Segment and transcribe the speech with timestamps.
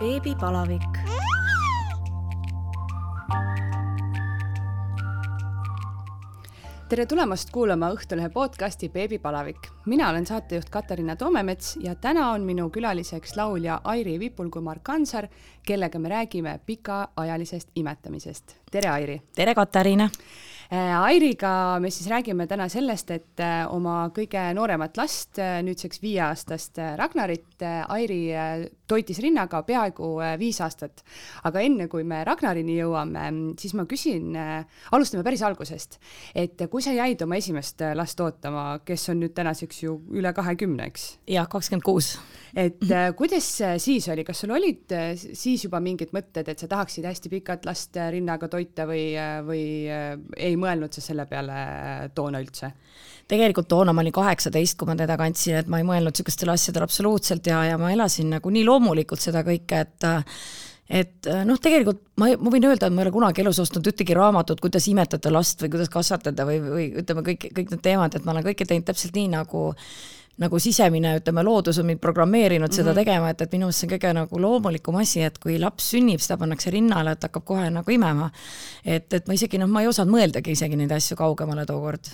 [0.00, 0.82] beebipalavik.
[6.88, 9.56] tere tulemast kuulama Õhtulehe podcasti Beebipalavik.
[9.86, 15.28] mina olen saatejuht Katariina Toomemets ja täna on minu külaliseks laulja Airi Vipulkumar Kansar,
[15.66, 18.56] kellega me räägime pikaajalisest imetamisest.
[18.70, 19.22] tere, Airi!
[19.34, 20.10] tere, Katariina!
[20.72, 26.00] Äh, Airiga me siis räägime täna sellest, et äh, oma kõige nooremat last, äh, nüüdseks
[26.02, 28.22] viieaastast Ragnarit, Airi
[28.94, 31.04] toitis rinnaga peaaegu viis aastat.
[31.44, 33.26] aga enne, kui me Ragnarini jõuame,
[33.60, 34.32] siis ma küsin,
[34.96, 35.98] alustame päris algusest,
[36.34, 40.88] et kui sa jäid oma esimest last ootama, kes on nüüd tänaseks ju üle kahekümne,
[40.88, 41.06] eks?
[41.28, 42.14] jah, kakskümmend kuus.
[42.56, 42.80] et
[43.18, 43.50] kuidas
[43.82, 48.00] siis oli, kas sul olid siis juba mingid mõtted, et sa tahaksid hästi pikalt last
[48.16, 49.12] rinnaga toita või,
[49.44, 49.64] või
[50.38, 51.58] ei ei mõelnud sa selle peale
[52.14, 52.70] toona üldse?
[53.28, 56.88] Tegelikult toona ma olin kaheksateist, kui ma teda kandsin, et ma ei mõelnud niisugustele asjadele
[56.88, 60.08] absoluutselt ja, ja ma elasin nagu nii loomulikult seda kõike, et
[60.84, 64.16] et noh, tegelikult ma, ma võin öelda, et ma ei ole kunagi elus ostnud ühtegi
[64.16, 68.26] raamatut, kuidas imetada last või kuidas kasvatada või, või ütleme, kõik, kõik need teemad, et
[68.26, 69.70] ma olen kõike teinud täpselt nii, nagu
[70.42, 72.76] nagu sisemine, ütleme, loodus on mind programmeerinud mm -hmm.
[72.76, 72.98] seda mhm.
[72.98, 76.20] tegema, et, et minu meelest see on kõige nagu loomulikum asi, et kui laps sünnib,
[76.20, 78.30] seda pannakse rinnale, et hakkab kohe nagu imema.
[78.84, 82.10] et, et ma isegi noh, ma ei osanud mõeldagi isegi neid asju kaugemale tookord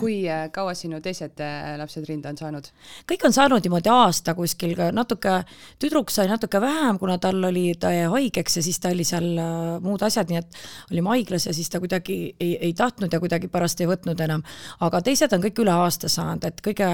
[0.00, 2.68] kui äh, kaua sinu teised äh, lapsed rinda on saanud?
[3.08, 5.38] kõik on saanud niimoodi aasta kuskil, natuke,
[5.82, 9.30] tüdruk sai natuke vähem, kuna tal oli, ta jäi haigeks ja siis ta oli seal
[9.40, 10.60] äh, muud asjad, nii et
[10.92, 14.44] olime haiglas ja siis ta kuidagi ei, ei tahtnud ja kuidagi pärast ei võtnud enam.
[14.84, 16.90] aga teised on kõik üle aasta saanud, et kõige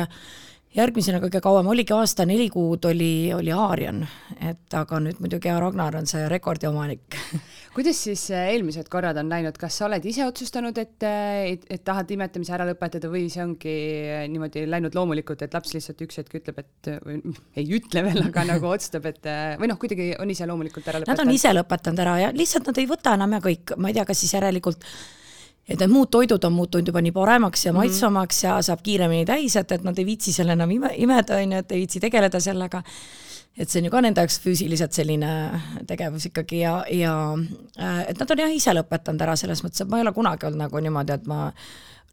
[0.77, 4.01] järgmisena kõige kauem oligi aasta neli kuud oli, oli Aarian,
[4.41, 7.19] et aga nüüd muidugi ja Ragnar on see rekordi omanik.
[7.77, 11.64] Kuidas siis äh, eelmised korrad on läinud, kas sa oled ise otsustanud, et, äh, et,
[11.73, 13.77] et tahad imetamise ära lõpetada või see ongi
[14.09, 17.20] äh, niimoodi läinud loomulikult, et laps lihtsalt üks hetk ütleb, et või
[17.61, 21.20] ei ütle veel, aga nagu otsustab, et või noh, kuidagi on ise loomulikult ära lõpetanud?
[21.20, 24.01] Nad on ise lõpetanud ära ja lihtsalt nad ei võta enam ja kõik, ma ei
[24.01, 24.89] tea, kas siis järelikult
[25.68, 27.83] et need muud toidud on muutunud juba nii paremaks ja mhm.
[27.83, 31.55] maitsvamaks ja saab kiiremini täis, et, et nad ei viitsi selle enam ime, imeda, on
[31.55, 32.83] ju, et ei viitsi tegeleda sellega.
[33.56, 35.30] et see on ju ka nende jaoks füüsiliselt selline
[35.86, 39.90] tegevus ikkagi ja, ja äh, et nad on jah ise lõpetanud ära selles mõttes, et
[39.92, 41.51] ma ei ole kunagi olnud nagu niimoodi, et ma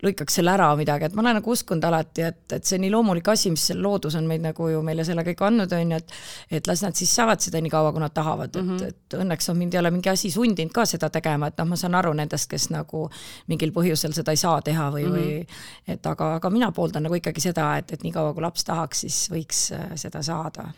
[0.04, 3.28] lõikaks selle ära midagi, et ma olen nagu uskunud alati, et, et see nii loomulik
[3.34, 6.60] asi, mis seal loodus on meid nagu ju meile selle kõik andnud, on ju, et
[6.60, 8.76] et las nad siis saavad seda nii kaua, kui nad tahavad mm, -hmm.
[8.76, 9.12] et, mhm.
[9.12, 11.76] et õnneks on mind ei ole mingi asi sundinud ka seda tegema, et noh, ma
[11.76, 13.10] saan aru nendest, kes nagu
[13.48, 15.20] mingil põhjusel seda ei saa teha või mm, -hmm.
[15.20, 19.04] või et aga, aga mina pooldan nagu ikkagi seda, et, et niikaua, kui laps tahaks,
[19.06, 20.72] siis võiks äh, seda saada.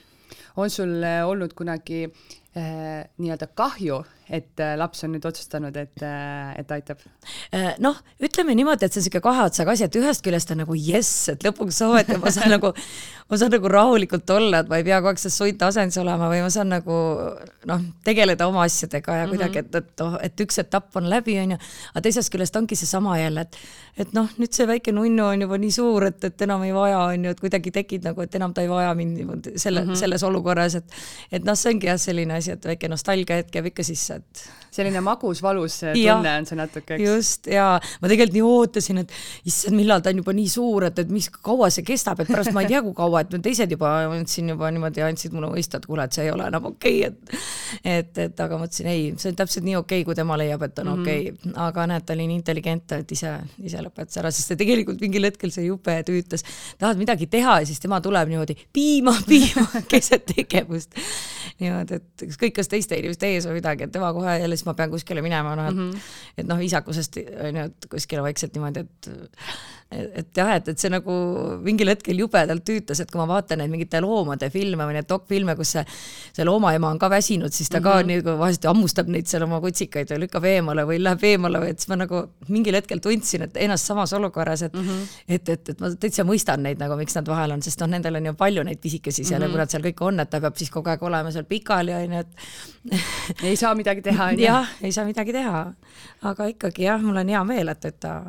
[0.55, 2.03] on sul äh, olnud kunagi
[2.57, 7.01] äh, nii-öelda kahju, et äh, laps on nüüd otsustanud, et, äh, et aitab?
[7.53, 10.61] Äh, noh, ütleme niimoodi, et see on niisugune kahe otsaga asi, et ühest küljest on
[10.63, 12.71] nagu jess, et lõpuks ometi ma saan nagu,
[13.27, 16.29] ma saan nagu rahulikult olla, et ma ei pea kogu aeg selles sunta asendis olema
[16.31, 16.97] või ma saan nagu
[17.69, 21.55] noh, tegeleda oma asjadega ja kuidagi, et, et noh, et üks etapp on läbi, on
[21.57, 21.61] ju,
[21.91, 23.59] aga teisest küljest ongi seesama jälle, et
[23.99, 27.01] et noh, nüüd see väike nunnu on juba nii suur, et, et enam ei vaja,
[27.11, 29.91] on ju, et kuidagi tekib nagu, et enam ta ei vaja mind niimoodi selle mm,
[29.91, 29.99] -hmm.
[29.99, 30.95] selles olukorras, et
[31.31, 34.49] et noh, see ongi jah, selline asi, et väike nostalgia hetk jääb ikka sisse, et
[34.71, 37.03] selline magus-valus tunne on see natuke, eks?
[37.03, 39.11] just, ja ma tegelikult nii ootasin, et
[39.49, 42.53] issand, millal ta on juba nii suur, et, et mis, kaua see kestab, et pärast
[42.55, 45.87] ma ei tea, kui kaua, et teised juba andsin juba niimoodi, andsid mulle mõista, et
[45.89, 49.31] kuule, et see ei ole enam okei okay,, et et, et aga mõtlesin, ei, see
[49.33, 51.01] on täpselt nii okei okay,, kui tema leiab, et on mm -hmm.
[51.01, 53.33] okei okay., aga näed, ta oli nii intelligentne, et ise,
[53.63, 56.47] ise lõpetas ära, sest tegelikult mingil hetkel see jupe tüütas,
[56.79, 60.95] tahad midagi teha ja siis tema tuleb niimoodi piima, piima keset tegevust.
[61.59, 64.73] niimoodi, et ükskõik, kas teiste inimeste ees või midagi, et tema kohe jälle siis ma
[64.77, 66.33] pean kuskile minema, noh et mm, -hmm.
[66.37, 69.11] et noh, viisakusest on ju, et kuskile vaikselt niimoodi, et
[69.91, 71.13] et jah, et, et see nagu
[71.65, 75.55] mingil hetkel jubedalt tüütas, et kui ma vaatan neid mingite loomade filme või neid dokfilme,
[75.59, 75.83] kus see,
[76.37, 78.23] see loomaema on ka väsinud, siis ta mm -hmm.
[78.23, 81.73] ka nii vahest hammustab neid seal oma kutsikaid või lükkab eemale või läheb eemale või
[81.73, 85.07] et siis ma nagu mingil hetkel tundsin, et ennast samas olukorras, et mm, -hmm.
[85.27, 88.15] et, et, et ma täitsa mõistan neid nagu, miks nad vahel on, sest noh, nendel
[88.15, 89.49] on ju palju neid pisikesi seal mm -hmm.
[89.49, 91.93] ja kui nad seal kõik on, et ta peab siis kogu aeg olema seal pikali,
[91.93, 94.45] on ju, et ei saa midagi teha, on ju.
[94.45, 95.73] jah, ei saa midagi teha.
[96.21, 98.23] aga ikkagi jah, mul on hea meel, et, et ta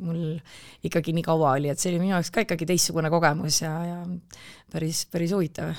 [0.00, 0.38] mul
[0.82, 3.74] ikkagi ikkagi nii kaua oli, et see oli minu jaoks ka ikkagi teistsugune kogemus ja,
[3.88, 3.98] ja
[4.72, 5.74] päris, päris huvitav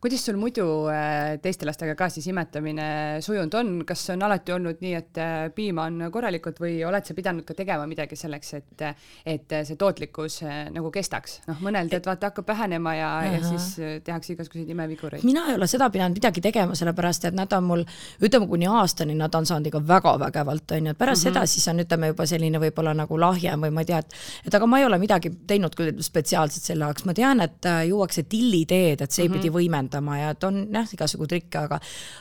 [0.00, 2.84] kuidas sul muidu äh, teiste lastega ka siis imetamine
[3.20, 7.16] sujunud on, kas on alati olnud nii, et äh, piima on korralikult või oled sa
[7.16, 8.84] pidanud ka tegema midagi selleks, et,
[9.28, 11.42] et see tootlikkus äh, nagu kestaks?
[11.50, 13.66] noh, mõnel tead vaata hakkab vähenema ja, ja siis
[14.04, 15.26] tehakse igasuguseid imevigureid.
[15.28, 17.84] mina ei ole seda pidanud midagi tegema, sellepärast et nad on mul,
[18.24, 21.42] ütleme kuni aastani nad on saanud ikka väga vägevalt, on ju, et pärast mm -hmm.
[21.42, 24.16] seda siis on, ütleme juba selline võib-olla nagu lahjem või ma ei tea, et
[24.46, 28.22] et aga ma ei ole midagi teinud küll spetsiaalselt selle jaoks, ma tean, et juuakse
[28.22, 29.36] tilliteed, et see mm -hmm.
[29.36, 31.80] pidi võimendama kergendama ja et on jah, igasugu trikke, aga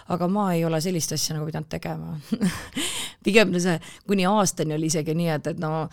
[0.09, 2.17] aga ma ei ole sellist asja nagu pidanud tegema.
[3.23, 5.89] Pigem see kuni aastani oli isegi nii, et, et no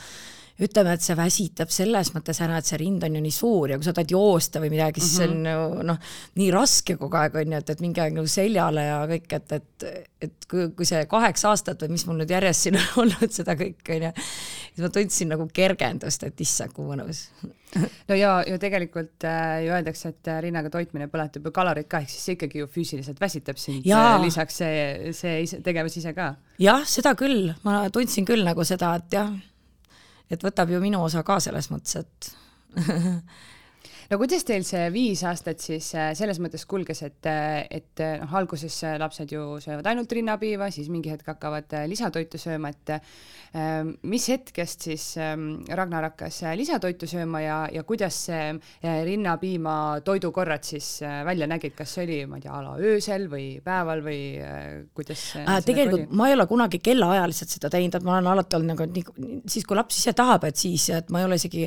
[0.62, 3.76] ütleme, et see väsitab selles mõttes ära, et see rind on ju nii suur ja
[3.76, 5.42] kui sa tahad joosta või midagi, siis mm -hmm.
[5.44, 5.80] see on mhm.
[5.80, 5.98] ju noh,
[6.40, 9.52] nii raske kogu aeg on ju, et, et mingi aeg nagu seljale ja kõik, et,
[9.52, 13.32] et, et kui, kui see kaheksa aastat või mis mul nüüd järjest siin on olnud
[13.32, 14.12] seda kõike on ju,
[14.70, 17.26] siis ma tundsin nagu kergendust, et issand, kui mõnus
[18.08, 22.00] no ja, ja tegelikult äh, ju öeldakse, et äh, rinnaga toitmine põletab ju kaloreid ka,
[22.00, 23.84] ehk siis see ikkagi ju füüsiliselt väsitab sind,
[24.24, 26.30] lisaks see, see ise, tegevus ise ka.
[26.62, 29.36] jah, seda küll, ma tundsin küll nagu seda, et jah
[30.30, 32.30] et võtab ju minu osa ka selles mõttes, et
[34.10, 38.16] no kuidas teil see viis aastat siis äh, selles mõttes kulges, et, äh, et äh,
[38.22, 42.94] noh, alguses lapsed ju söövad ainult rinnapiima, siis mingi hetk hakkavad lisatoitu sööma, et
[44.06, 48.50] mis hetkest siis ähm, Ragnar hakkas lisatoitu sööma ja, ja kuidas see
[49.06, 50.90] rinnapiima toidukorrad siis
[51.24, 54.20] välja nägid, kas see oli, ma ei tea, a la öösel või päeval või
[54.96, 55.60] kuidas äh,?
[55.66, 59.64] tegelikult ma ei ole kunagi kellaajaliselt seda teinud, et ma olen alati olnud nagu siis
[59.64, 61.64] kui laps ise tahab, et siis, et ma ei ole isegi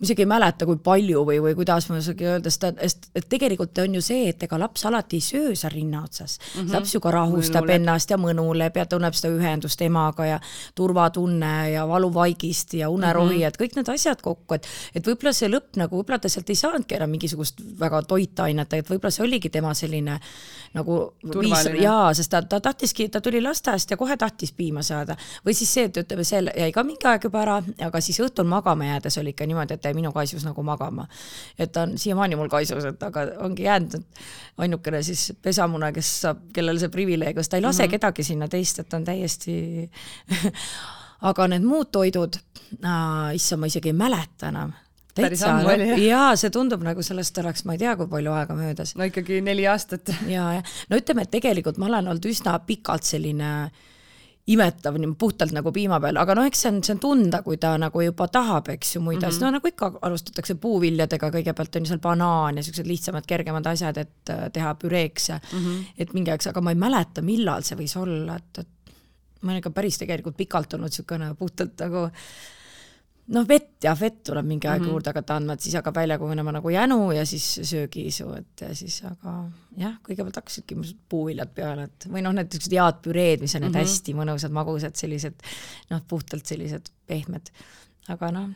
[0.00, 3.26] ma isegi ei mäleta, kui palju või, või kuidas ma isegi öelda, sest, sest et
[3.28, 6.60] tegelikult on ju see, et ega laps alati ei söö seal rinna otsas mm.
[6.60, 6.72] -hmm.
[6.72, 7.74] laps ju ka rahustab mõnuleb.
[7.76, 10.40] ennast ja mõnuleb ja tunneb seda ühendust emaga ja
[10.74, 13.46] turvatunne ja valuvaigist ja unerohi mm, -hmm.
[13.46, 16.56] et kõik need asjad kokku, et et võib-olla see lõpp nagu, võib-olla ta sealt ei
[16.56, 20.20] saanudki enam mingisugust väga toitainet, et võib-olla see oligi tema selline
[20.74, 20.96] nagu
[21.42, 25.16] viis, jaa, sest ta, ta tahtiski, ta tuli lasteaiast ja kohe tahtis piima saada.
[25.46, 27.56] või siis see, et ütleme, see jäi ka mingi aeg juba ära,
[27.86, 31.06] aga siis õhtul magama jäädes oli ikka niimoodi, et minu kaisus nagu magama.
[31.58, 33.96] et ta on siiamaani mul kaisus, et aga ongi jäänud
[34.58, 37.90] ainukene siis pesamune, kes saab, kellel see privileeg, sest ta ei lase mm -hmm.
[37.90, 39.90] kedagi sinna teist, et ta on täiesti
[41.30, 42.38] aga need muud toidud
[43.34, 44.72] issand, ma isegi ei mäleta enam
[45.14, 48.94] täitsa, no, jaa, see tundub nagu sellest oleks, ma ei tea, kui palju aega möödas.
[48.96, 50.14] no ikkagi neli aastat.
[50.26, 53.70] ja, ja no ütleme, et tegelikult ma olen olnud üsna pikalt selline äh,
[54.50, 57.58] imetav nii puhtalt nagu piima peal, aga noh, eks see on, see on tunda, kui
[57.60, 59.44] ta nagu juba tahab, eks ju, muida mm, -hmm.
[59.44, 63.98] no nagu ikka alustatakse puuviljadega, kõigepealt on ju seal banaan ja siuksed lihtsamad, kergemad asjad,
[64.02, 65.84] et äh, teha püreeks ja mm -hmm.
[65.98, 68.94] et mingi aeg, aga ma ei mäleta, millal see võis olla, et, et
[69.42, 72.08] ma olen ikka päris tegelikult pikalt olnud niisugune puhtalt nagu
[73.34, 74.92] noh, vett jah, vett tuleb mingi aeg mm -hmm.
[74.92, 78.74] juurde hakata andma, et siis hakkab välja kujunema nagu jänu ja siis söögiisu, et ja
[78.74, 79.34] siis aga
[79.76, 80.78] jah, kõigepealt hakkasidki
[81.08, 83.72] puuviljad peale, et või noh, need niisugused head püreed, mis on mm -hmm.
[83.72, 85.46] need hästi mõnusad, magusad, sellised
[85.90, 87.50] noh, puhtalt sellised pehmed,
[88.08, 88.50] aga noh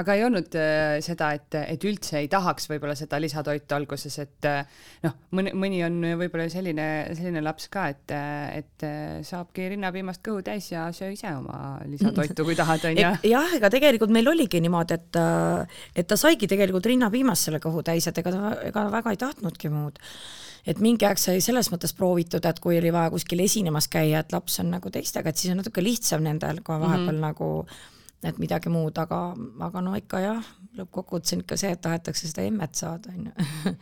[0.00, 4.48] aga ei olnud äh, seda, et, et üldse ei tahaks võib-olla seda lisatoitu alguses, et
[4.48, 6.88] äh, noh, mõni, mõni on võib-olla selline,
[7.18, 8.16] selline laps ka, et,
[8.56, 8.86] et
[9.26, 13.14] saabki rinnapiimast kõhu täis ja söö ise oma lisatoitu, kui tahad, onju.
[13.30, 15.22] jah, ega tegelikult meil oligi niimoodi, et,
[16.02, 19.72] et ta saigi tegelikult rinnapiimast selle kõhu täis, et ega ta, ega väga ei tahtnudki
[19.72, 20.00] muud
[20.68, 24.34] et mingi aeg sai selles mõttes proovitud, et kui oli vaja kuskil esinemas käia, et
[24.34, 27.26] laps on nagu teistega, et siis on natuke lihtsam nendel kohe vahepeal mm -hmm.
[27.30, 29.20] nagu et midagi muud, aga,
[29.66, 33.76] aga no ikka jah, lõppkokkuvõttes on ikka see, et tahetakse seda emmet saada, on ju.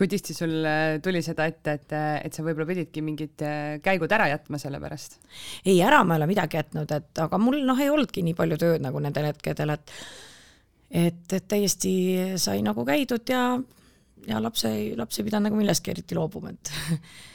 [0.00, 1.94] kui tihti sul äh, tuli seda ette, et,
[2.24, 5.18] et sa võib-olla pididki mingid äh, käigud ära jätma selle pärast?
[5.64, 8.60] ei, ära ma ei ole midagi jätnud, et aga mul noh, ei olnudki nii palju
[8.60, 9.94] tööd nagu nendel hetkedel, et
[10.90, 11.92] et, et täiesti
[12.40, 13.44] sai nagu käidud ja,
[14.26, 16.72] ja laps ei, laps ei pidanud nagu millestki eriti loobuma, et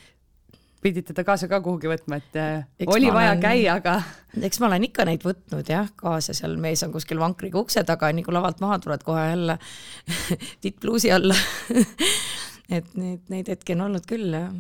[0.86, 3.96] pidid teda kaasa ka kuhugi võtma, et äh, eks oli vaja olen, käia, aga.
[4.48, 8.12] eks ma olen ikka neid võtnud jah, kaasa seal mees on kuskil vankriga ukse taga,
[8.14, 9.58] nii kui lavalt maha tuled, kohe jälle
[10.64, 11.38] tittpluusi alla
[12.78, 14.52] et neid, neid hetki on olnud küll jah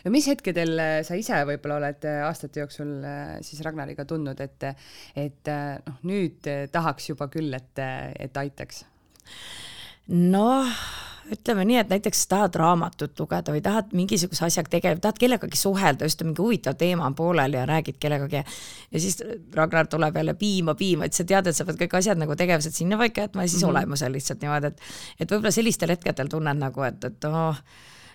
[0.00, 2.96] no mis hetkedel äh, sa ise võib-olla oled äh, aastate jooksul
[3.44, 4.70] siis Ragnariga tundnud, et,
[5.20, 7.84] et noh, nüüd tahaks juba küll, et,
[8.16, 8.84] et aitaks?
[10.08, 10.80] noh
[11.34, 16.08] ütleme nii, et näiteks tahad raamatut lugeda või tahad mingisuguse asjaga tegeleda, tahad kellegagi suhelda,
[16.08, 19.20] just mingi huvitav teema on pooleli ja räägid kellegagi ja siis
[19.54, 22.76] Ragnar tuleb jälle piima, piima, et sa tead, et sa pead kõik asjad nagu tegevused
[22.76, 23.76] sinna paika jätma ja siis mm -hmm.
[23.76, 24.80] olema seal lihtsalt niimoodi, et
[25.20, 27.56] et võib-olla sellistel hetkedel tunned nagu, et, et oh,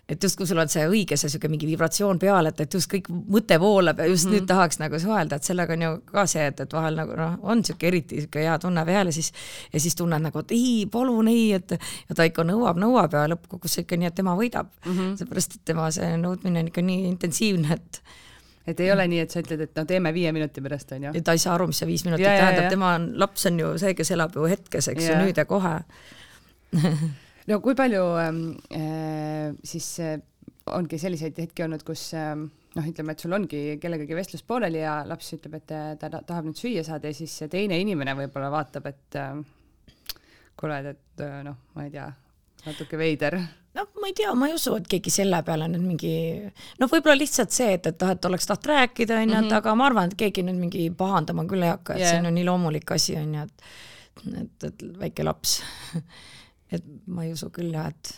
[0.10, 3.08] et justkui sul on see õige, see niisugune mingi vibratsioon peal, et, et just kõik
[3.10, 4.34] mõte voolab ja just mm -hmm.
[4.36, 4.48] nüüd mhm.
[4.52, 7.62] tahaks nagu suhelda, et sellega on ju ka see, et, et vahel nagu noh, on
[7.62, 9.32] niisugune eriti niisugune hea tunne peal ja siis
[9.74, 13.26] ja siis tunned nagu, et ei, palun ei, et ja ta ikka nõuab, nõuab ja
[13.34, 15.18] lõppkokkuvõttes ikka nii, et tema võidab mm -hmm..
[15.18, 18.02] seepärast, et tema see nõudmine on ikka nii intensiivne, et
[18.68, 21.22] et ei ole nii, et sa ütled, et no teeme viie minuti pärast, on ju?
[21.22, 23.78] ta ei saa aru, mis see viis minutit ja, tähendab, tema on, laps on ju
[23.78, 25.80] see, kes elab ju hetkes, eks ju, nüüd ja kohe
[27.52, 30.20] no kui palju ähm, äh, siis äh,
[30.76, 35.00] ongi selliseid hetki olnud, kus äh, noh, ütleme, et sul ongi kellegagi vestlus pooleli ja
[35.08, 38.52] laps ütleb, et äh, ta tahab nüüd süüa saada ja siis see teine inimene võib-olla
[38.54, 39.36] vaatab, et äh,
[40.60, 42.10] kuule, et äh, noh, ma ei tea,
[42.66, 43.40] natuke veider
[43.76, 46.14] noh, ma ei tea, ma ei usu, et keegi selle peale nüüd mingi
[46.80, 49.58] noh, võib-olla lihtsalt see, et, et noh, et oleks tahtnud rääkida, onju, et mhm.
[49.60, 52.16] aga ma arvan, et keegi nüüd mingi pahandama küll ei hakka, et yeah.
[52.16, 53.70] see on ju nii loomulik asi, onju, et
[54.40, 55.58] et, et väike laps
[56.72, 58.16] et ma ei usu küll jah, et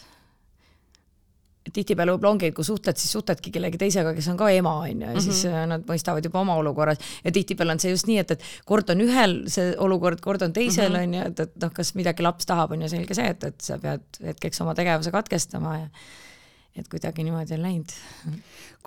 [1.74, 4.92] tihtipeale võib-olla ongi, et kui suhtled, siis suhtledki kellegi teisega, kes on ka ema, on
[4.92, 5.24] ju, ja mm -hmm.
[5.26, 8.90] siis nad mõistavad juba oma olukorras ja tihtipeale on see just nii, et, et kord
[8.90, 11.02] on ühel see olukord, kord on teisel, mhm.
[11.04, 13.62] on ju, et, et noh, kas midagi laps tahab, on ju selge see, et, et
[13.62, 15.90] sa pead hetkeks oma tegevuse katkestama ja
[16.82, 17.94] et kuidagi niimoodi on läinud.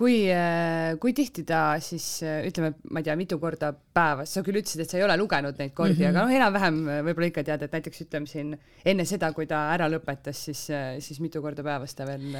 [0.00, 4.44] kui, äh, kui tihti ta siis äh, ütleme, ma ei tea, mitu korda päevas, sa
[4.46, 6.10] küll ütlesid, et sa ei ole lugenud neid kordi mm, -hmm.
[6.14, 8.54] aga noh, enam-vähem äh, võib-olla ikka tead, et näiteks ütleme siin
[8.84, 10.66] enne seda, kui ta ära lõpetas, siis,
[11.04, 12.30] siis mitu korda päevas ta veel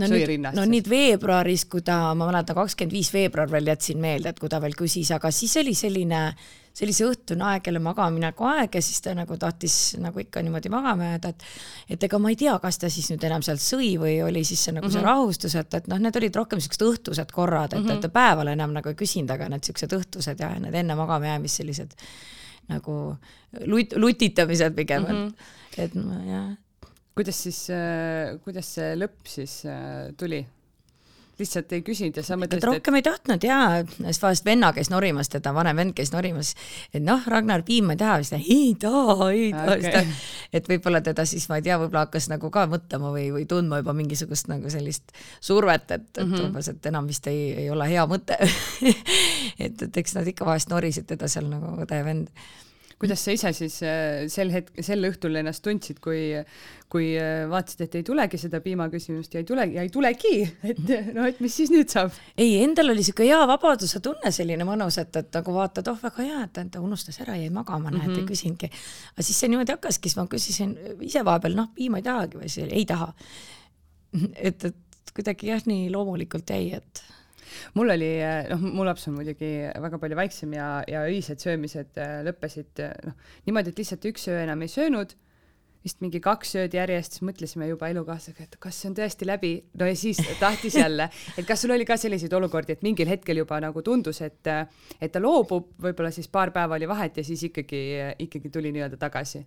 [0.00, 4.34] no nüüd, no nüüd veebruaris, kui ta, ma mäletan, kakskümmend viis veebruar veel jätsin meelde,
[4.34, 6.26] et kui ta veel küsis, aga siis oli selline,
[6.74, 10.42] see oli see õhtune aeg jälle magamamineku aeg ja siis ta nagu tahtis nagu ikka
[10.42, 11.44] niimoodi magama jääda, et
[11.94, 14.64] et ega ma ei tea, kas ta siis nüüd enam sealt sõi või oli siis
[14.66, 14.96] see nagu mm -hmm.
[14.96, 15.10] see mhm.
[15.10, 17.94] rahustus, et, et noh, need olid rohkem siuksed õhtused korrad, et mm, -hmm.
[17.94, 21.30] et ta päeval enam nagu ei küsinud, aga need siuksed õhtused ja need enne magama
[21.30, 21.94] jäämist sellised
[22.68, 23.16] nagu
[23.66, 25.32] lut-, lutitamised pigem mm, -hmm.
[25.78, 26.52] et, et jah
[27.14, 27.68] kuidas siis,
[28.42, 30.42] kuidas see lõpp siis äh, tuli?
[31.38, 34.90] Lihtsalt ei küsinud ja sa mõtlesid, et rohkem ei tahtnud jaa, siis vahest venna käis
[34.92, 36.54] norimas teda, vanem vend käis norimas,
[36.94, 40.18] et noh, Ragnar Piim, ma ei taha, siis ta ei taha, ei taha okay.,
[40.54, 43.82] et võib-olla teda siis, ma ei tea, võib-olla hakkas nagu ka mõtlema või, või tundma
[43.82, 46.50] juba mingisugust nagu sellist survet, et, et mm -hmm.
[46.50, 48.38] umbes, et enam vist ei, ei ole hea mõte
[49.64, 52.30] et, et eks nad ikka vahest norisid teda seal nagu õde ja vend
[53.04, 56.20] kuidas sa ise siis äh, sel hetk, sel õhtul ennast tundsid, kui,
[56.92, 60.34] kui äh, vaatasid, et ei tulegi seda piimaküsimust ja ei tule ja ei tulegi,
[60.64, 60.80] et
[61.12, 62.16] noh, et mis siis nüüd saab?
[62.34, 66.28] ei, endal oli siuke hea vabaduse tunne, selline mõnus, et, et nagu vaatad, oh väga
[66.28, 68.22] hea, et ta unustas ära, jäi magama, näed mm, -hmm.
[68.24, 68.70] ei küsinudki.
[69.14, 72.48] aga siis see niimoodi hakkaski, siis ma küsisin ise vahepeal, noh, piima ei tahagi või
[72.48, 73.12] siis ei taha.
[74.48, 77.04] et, et kuidagi jah, nii loomulikult jäi, et
[77.74, 78.12] mul oli,
[78.50, 79.52] noh, mu laps on muidugi
[79.86, 83.18] väga palju väiksem ja, ja öised söömised äh, lõppesid noh,
[83.48, 85.14] niimoodi, et lihtsalt üks öö enam ei söönud,
[85.84, 89.52] vist mingi kaks ööd järjest, siis mõtlesime juba elukaaslasega, et kas see on tõesti läbi,
[89.76, 93.42] no ja siis tahtis jälle, et kas sul oli ka selliseid olukordi, et mingil hetkel
[93.42, 94.48] juba nagu tundus, et,
[94.96, 97.82] et ta loobub, võib-olla siis paar päeva oli vahet ja siis ikkagi,
[98.24, 99.44] ikkagi tuli nii-öelda tagasi?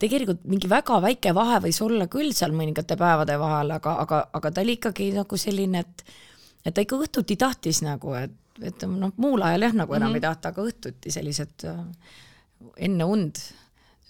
[0.00, 4.52] Tegelikult mingi väga väike vahe võis olla küll seal mõningate päevade vahel, aga, aga, aga
[4.52, 6.04] ta oli ikkagi nagu selline, et
[6.66, 10.12] et ta ikka õhtuti tahtis nagu, et, et noh, muul ajal jah, nagu enam mm
[10.12, 10.22] -hmm.
[10.22, 11.84] ei tahta, aga õhtuti sellised äh,
[12.88, 13.40] enne und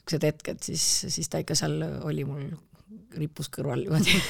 [0.07, 2.45] niisugused hetked, siis, siis ta ikka seal oli mul,
[3.19, 4.21] rippus kõrval niimoodi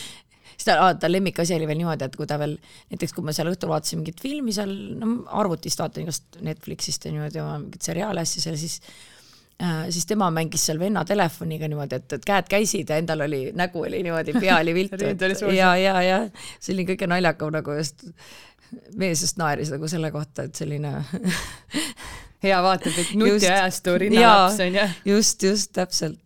[0.56, 2.56] siis ta, ta lemmikasi oli veel niimoodi, et kui ta veel,
[2.90, 7.12] näiteks kui me seal õhtul vaatasime mingit filmi seal, no arvutist vaatan igast Netflixist ja
[7.12, 8.80] niimoodi oma mingeid seriaale asju seal, siis
[9.90, 13.86] siis tema mängis seal venna telefoniga niimoodi, et, et käed käisid ja endal oli, nägu
[13.86, 14.98] oli niimoodi, pea oli viltu
[15.54, 16.18] ja, ja, ja
[16.58, 18.04] see oli kõige naljakam nagu just,
[19.00, 20.92] mees just naeris nagu selle kohta, et selline
[22.44, 24.86] hea vaatab, et nutiajastu rinnalaps on ju.
[25.14, 26.20] just, just täpselt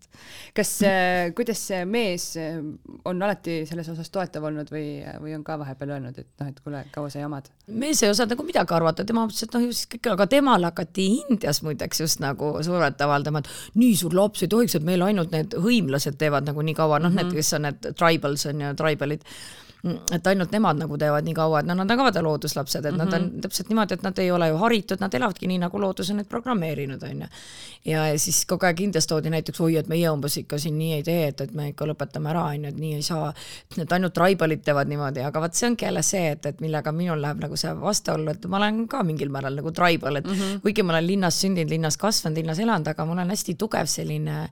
[0.57, 2.59] kas äh,, kuidas see mees äh,
[3.09, 6.61] on alati selles osas toetav olnud või, või on ka vahepeal öelnud, et noh, et
[6.64, 7.50] kuule, kaua sa jamad?
[7.71, 10.71] mees ei osanud nagu midagi arvata, tema mõtles, et noh, ju siis kõik, aga temale
[10.71, 15.07] hakati Indias muideks just nagu survet avaldama, et nii suur laps ei tohiks, et meil
[15.07, 18.47] ainult need hõimlased teevad nagu nii kaua, noh mm -hmm., need, kes on need tribals
[18.50, 19.26] on ju, tribalid
[19.84, 22.92] et ainult nemad nagu teevad nii kaua, et no nad on ka vaata looduslapsed, et
[22.92, 23.04] mm -hmm.
[23.04, 23.40] nad on mhm.
[23.40, 26.28] täpselt niimoodi, et nad ei ole ju haritud, nad elavadki nii, nagu loodus on neid
[26.28, 27.26] programmeerinud, on ju.
[27.84, 31.02] ja siis kogu aeg Indias toodi näiteks, oi, et meie umbes ikka siin nii ei
[31.02, 33.32] tee, et, et me ikka lõpetame ära, on ju, et nii ei saa.
[33.78, 37.22] et ainult traibalid teevad niimoodi, aga vot see ongi jälle see, et, et millega minul
[37.22, 40.60] läheb nagu see vastuollu, et ma olen ka mingil määral nagu traibal, et mm -hmm.
[40.60, 44.49] kuigi ma olen linnas sündinud, linnas kasvanud, linnas elanud, aga mul on hästi tugev selline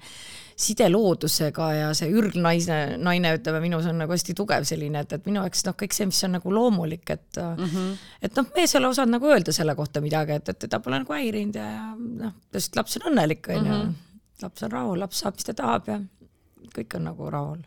[0.59, 5.29] side loodusega ja see ürgnaise, naine, ütleme, minus on nagu hästi tugev selline, et, et
[5.29, 7.95] minu jaoks noh, kõik see, mis on nagu loomulik, et mm -hmm.
[8.27, 10.99] et noh, mees ei ole osanud nagu öelda selle kohta midagi, et, et teda pole
[10.99, 13.73] nagu häirinud ja, ja noh, sest laps on õnnelik, on ju.
[13.73, 13.97] Mhm.
[14.43, 16.01] laps on rahul, laps saab, mis ta tahab ja
[16.75, 17.63] kõik on nagu rahul.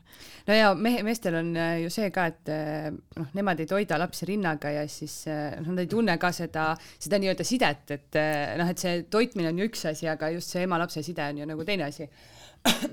[0.47, 3.99] no ja mehe, meestel on äh, ju see ka, et äh, noh, nemad ei toida
[4.01, 8.21] lapsi rinnaga ja siis äh, noh, nad ei tunne ka seda, seda nii-öelda sidet, et
[8.59, 11.49] noh, et see toitmine on ju üks asi, aga just see ema-lapse side on ju
[11.49, 12.07] nagu teine asi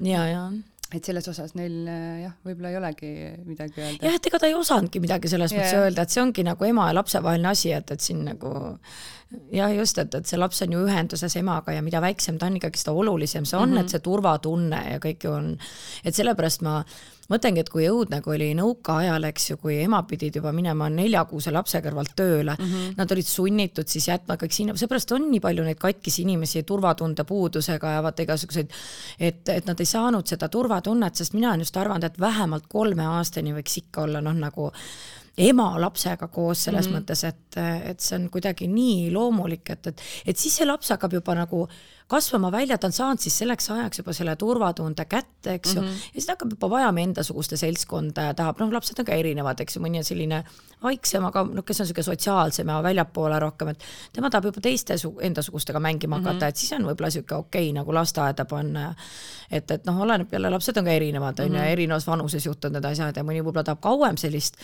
[0.00, 0.49] ja, ja
[0.95, 1.85] et selles osas neil
[2.23, 3.11] jah, võib-olla ei olegi
[3.45, 4.07] midagi öelda.
[4.07, 5.61] jah, et ega ta ei osanudki midagi selles yeah.
[5.61, 8.52] mõttes öelda, et see ongi nagu ema ja lapse vaheline asi, et, et siin nagu
[9.52, 12.57] jah, just, et, et see laps on ju ühenduses emaga ja mida väiksem ta on,
[12.61, 13.85] ikkagi seda olulisem see on mm, -hmm.
[13.85, 15.52] et see turvatunne ja kõik ju on,
[16.04, 16.80] et sellepärast ma
[17.32, 21.52] mõtlengi, et kui õudne, kui oli nõukaajal, eks ju, kui emad pidid juba minema neljakuuse
[21.54, 22.97] lapse kõrvalt tööle mm, -hmm.
[22.97, 27.25] nad olid sunnitud siis jätma kõik sinna, seepärast on nii palju neid katkisi inimesi turvatunde
[27.28, 28.73] puudusega ja vaata igasuguseid,
[29.20, 33.06] et, et nad ei saanud seda turvatunnet, sest mina olen just arvanud, et vähemalt kolme
[33.18, 34.73] aastani võiks ikka olla noh, nagu
[35.38, 37.00] ema lapsega koos selles mm -hmm.
[37.00, 41.12] mõttes, et, et see on kuidagi nii loomulik, et, et, et siis see laps hakkab
[41.12, 41.68] juba nagu
[42.09, 45.88] kasvama välja, ta on saanud siis selleks ajaks juba selle turvatunde kätte, eks ju mm,
[45.88, 46.07] -hmm.
[46.07, 49.61] ja siis ta hakkab juba vajama endasuguste seltskonda ja tahab, noh, lapsed on ka erinevad,
[49.61, 50.45] eks ju, mõni on selline
[50.83, 54.97] vaiksem, aga noh, kes on niisugune sotsiaalsem ja väljapoole rohkem, et tema tahab juba teiste
[55.21, 56.49] endasugustega mängima hakata mm, -hmm.
[56.49, 58.95] et siis on võib-olla niisugune okei okay, nagu lasteaeda panna ja
[59.50, 61.73] et, et noh, oleneb jälle, lapsed on ka erinevad, on ju, mhm.
[61.73, 64.59] erinevas vanuses juhtunud need asjad ja mõni võib-olla tahab kauem sellist,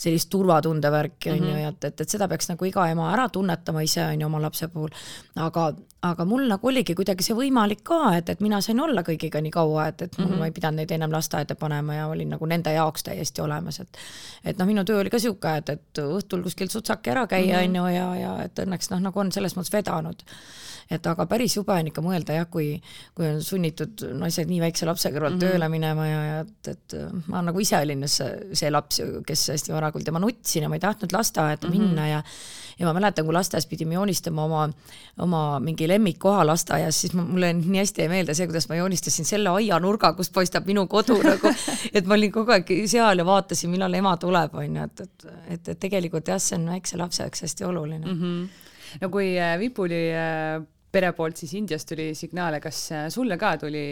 [0.00, 1.74] sellist turvatunde värki, on ju, mhm.
[1.74, 4.68] et, et, et seda peaks nagu iga ema ära tunnetama ise, on ju, oma lapse
[4.72, 4.94] puhul.
[5.36, 5.70] aga,
[6.08, 9.52] aga mul nagu oligi kuidagi see võimalik ka, et, et mina sain olla kõigiga nii
[9.54, 10.38] kaua, et, et mm -hmm.
[10.38, 13.98] ma ei pidanud neid ennem lasteaeda panema ja olin nagu nende jaoks täiesti olemas, et
[14.44, 17.68] et noh, minu töö oli ka niisugune, et, et õhtul kuskil sutsake ära käia, mhm.
[17.68, 20.24] on ju, ja, ja et õnneks noh, nagu on selles mõttes vedanud
[20.90, 22.72] et aga päris jube on ikka mõelda jah, kui,
[23.14, 25.52] kui on sunnitud naised nii väikse lapse kõrvalt mm -hmm.
[25.52, 26.96] tööle minema ja, ja et, et
[27.30, 30.80] ma nagu ise olin see, see laps, kes hästi varakult ja ma nutsin ja ma
[30.80, 31.78] ei tahtnud lasteaeda mm -hmm.
[31.78, 32.22] minna ja
[32.80, 34.68] ja ma mäletan, kui lasteaias pidime joonistama oma,
[35.18, 36.46] oma mingi lemmikkoha
[36.80, 40.32] lasteaias, siis ma, mulle nii hästi jäi meelde see, kuidas ma joonistasin selle aianurga, kust
[40.34, 41.52] paistab minu kodu nagu,
[41.92, 45.28] et ma olin kogu aeg seal ja vaatasin, millal ema tuleb, on ju, et, et,
[45.56, 48.20] et, et tegelikult jah, see on väikse lapse jaoks hästi oluline mm.
[48.20, 49.00] -hmm.
[49.02, 53.56] no kui äh, Vipuli äh, pere poolt siis Indiast tuli signaale, kas äh, sulle ka
[53.58, 53.84] tuli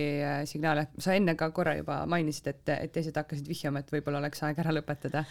[0.44, 4.42] signaale, sa enne ka korra juba mainisid, et, et teised hakkasid vihjama, et võib-olla oleks
[4.42, 5.24] aeg ära lõpetada?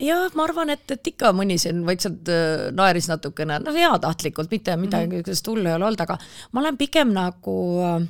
[0.00, 4.76] Jah, ma arvan, et, et ikka mõni siin vaikselt äh, naeris natukene, noh, heatahtlikult, mitte
[4.80, 5.50] midagi mm -hmm.
[5.52, 6.18] hullu ei ole olnud, aga
[6.52, 8.06] ma olen pigem nagu äh,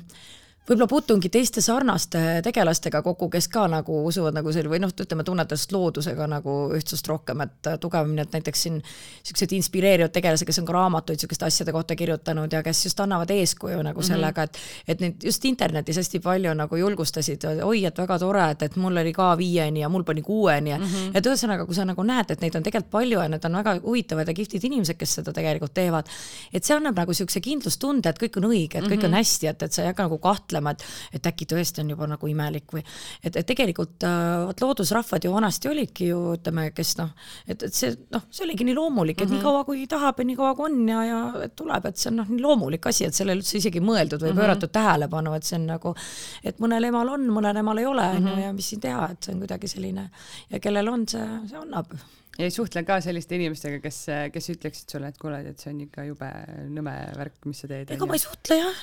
[0.69, 5.23] võib-olla puutungi teiste sarnaste tegelastega kokku, kes ka nagu usuvad nagu selle või noh, ütleme,
[5.25, 10.67] tunnetavad loodusega nagu ühtsust rohkem, et tugevamini, et näiteks siin niisugused inspireerivad tegelased, kes on
[10.69, 14.07] ka raamatuid niisuguste asjade kohta kirjutanud ja kes just annavad eeskuju nagu mhm.
[14.07, 18.65] sellega, et et neid just internetis hästi palju nagu julgustasid, oi, et väga tore, et,
[18.69, 21.17] et mul oli ka viieni ja mul pani kuueni ja mm -hmm.
[21.17, 23.79] et ühesõnaga, kui sa nagu näed, et neid on tegelikult palju ja need on väga
[23.83, 26.07] huvitavad ja kihvtid inimesed, kes seda tegelikult teevad,
[26.53, 29.05] et see annab nagu niisuguse kindlustunde, et kõik on õige, et kõik mm -hmm.
[29.05, 31.91] on hästi, et, et sa ei hakka nagu kahtlema mõtlema, et, et äkki tõesti on
[31.93, 32.83] juba nagu imelik või
[33.23, 37.11] et, et tegelikult äh, vot loodusrahvad ju vanasti olidki ju ütleme, kes noh,
[37.47, 39.41] et, et see noh, see oligi nii loomulik, et mm -hmm.
[39.41, 42.29] niikaua kui tahab ja niikaua kui on ja, ja et tuleb, et see on noh,
[42.29, 44.41] nii loomulik asi, et sellele üldse isegi mõeldud või mm -hmm.
[44.41, 45.95] pööratud tähelepanu, et see on nagu,
[46.43, 48.41] et mõnel emal on, mõnel emal ei ole, on ju, mhm.
[48.41, 50.09] ja mis siin teha, et see on kuidagi selline
[50.49, 51.93] ja kellel on, see, see annab
[52.37, 53.99] ja ei suhtle ka selliste inimestega, kes,
[54.33, 56.31] kes ütleksid sulle, et kuule, et see on ikka jube
[56.71, 57.91] nõme värk, mis sa teed.
[57.95, 58.81] ega ma ei suhtle jah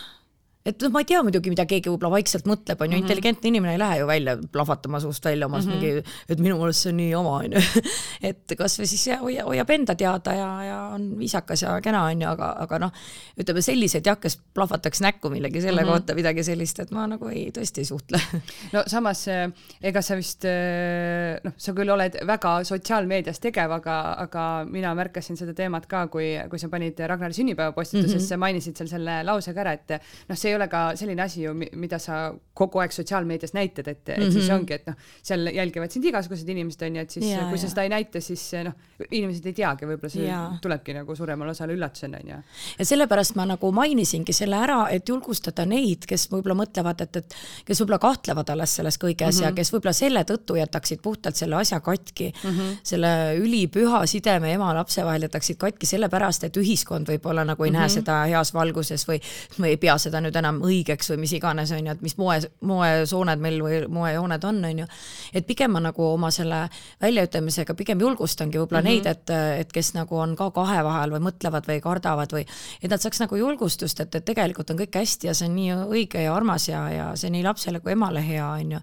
[0.69, 3.51] et noh, ma ei tea muidugi, mida keegi võib-olla vaikselt mõtleb, on ju -hmm., intelligentne
[3.51, 5.81] inimene ei lähe ju välja plahvatama suust välja omas mm -hmm.
[5.81, 7.83] mingi, et minu meelest see on nii oma, on ju.
[8.31, 12.23] et kasvõi siis jah, hoia, hoiab enda teada ja, ja on viisakas ja kena, on
[12.23, 12.93] ju, aga, aga noh,
[13.41, 15.93] ütleme selliseid jah, kes plahvataks näkku millegi selle mm -hmm.
[15.93, 18.21] kohta, midagi sellist, et ma nagu ei, tõesti ei suhtle.
[18.75, 19.49] no samas, eh,
[19.83, 25.37] ega sa vist eh, noh, sa küll oled väga sotsiaalmeedias tegev, aga, aga mina märkasin
[25.37, 28.47] seda teemat ka, kui, kui sa panid Ragnari sünnipäevapostitusesse mm, -hmm.
[28.47, 31.55] mainisid seal selle lause ka ära, et noh, see ei ole ka selline asi ju,
[31.57, 34.33] mida sa kogu aeg sotsiaalmeedias näitad, et, et mm -hmm.
[34.33, 34.55] siis mhm.
[34.57, 37.63] ongi, et noh, seal jälgivad sind igasugused inimesed onju, et siis ja, kui ja.
[37.63, 38.75] sa seda ei näita, siis noh,
[39.11, 40.41] inimesed ei teagi, võib-olla see ja.
[40.63, 42.41] tulebki nagu suuremale osale üllatusena onju.
[42.79, 47.37] ja sellepärast ma nagu mainisingi selle ära, et julgustada neid, kes võib-olla mõtlevad, et, et
[47.69, 49.45] kes võib-olla kahtlevad alles selles kõiges mm -hmm.
[49.45, 52.77] ja kes võib-olla selle tõttu jätaksid puhtalt selle asja katki mm, -hmm.
[52.83, 57.79] selle ülipüha sideme ema-lapse vahel jätaksid katki sellepärast, et ühiskond võib-olla nagu ei mm -hmm.
[57.79, 57.95] näe mhm.
[57.95, 59.21] seda heas valguses või,
[59.61, 62.39] või ei pea seda nüüd enam õigeks või mis iganes, on ju, et mis moe,
[62.71, 64.87] moesooned meil või moejooned on, on ju.
[65.33, 66.65] et pigem ma nagu oma selle
[67.03, 69.07] väljaütlemisega pigem julgustangi võib-olla mm -hmm.
[69.07, 72.47] neid, et, et kes nagu on ka kahe vahel või mõtlevad või kardavad või
[72.83, 75.75] et nad saaks nagu julgustust, et, et tegelikult on kõik hästi ja see on nii
[75.89, 78.81] õige ja armas ja, ja see nii lapsele kui emale hea, on ju.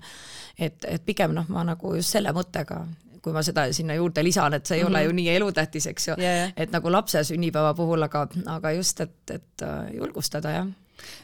[0.59, 2.85] et, et pigem noh, ma nagu just selle mõttega
[3.25, 4.97] kui ma seda sinna juurde lisan, et see ei mm -hmm.
[4.97, 9.01] ole ju nii elutähtis, eks ju yeah., et nagu lapse sünnipäeva puhul, aga, aga just,
[9.01, 10.67] et, et äh, julgustada jah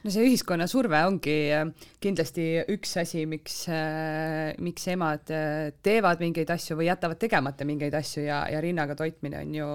[0.03, 1.65] no see ühiskonna surve ongi äh,
[2.03, 7.95] kindlasti üks asi, miks, äh, miks emad äh, teevad mingeid asju või jätavad tegemata mingeid
[7.97, 9.71] asju ja, ja rinnaga toitmine on ju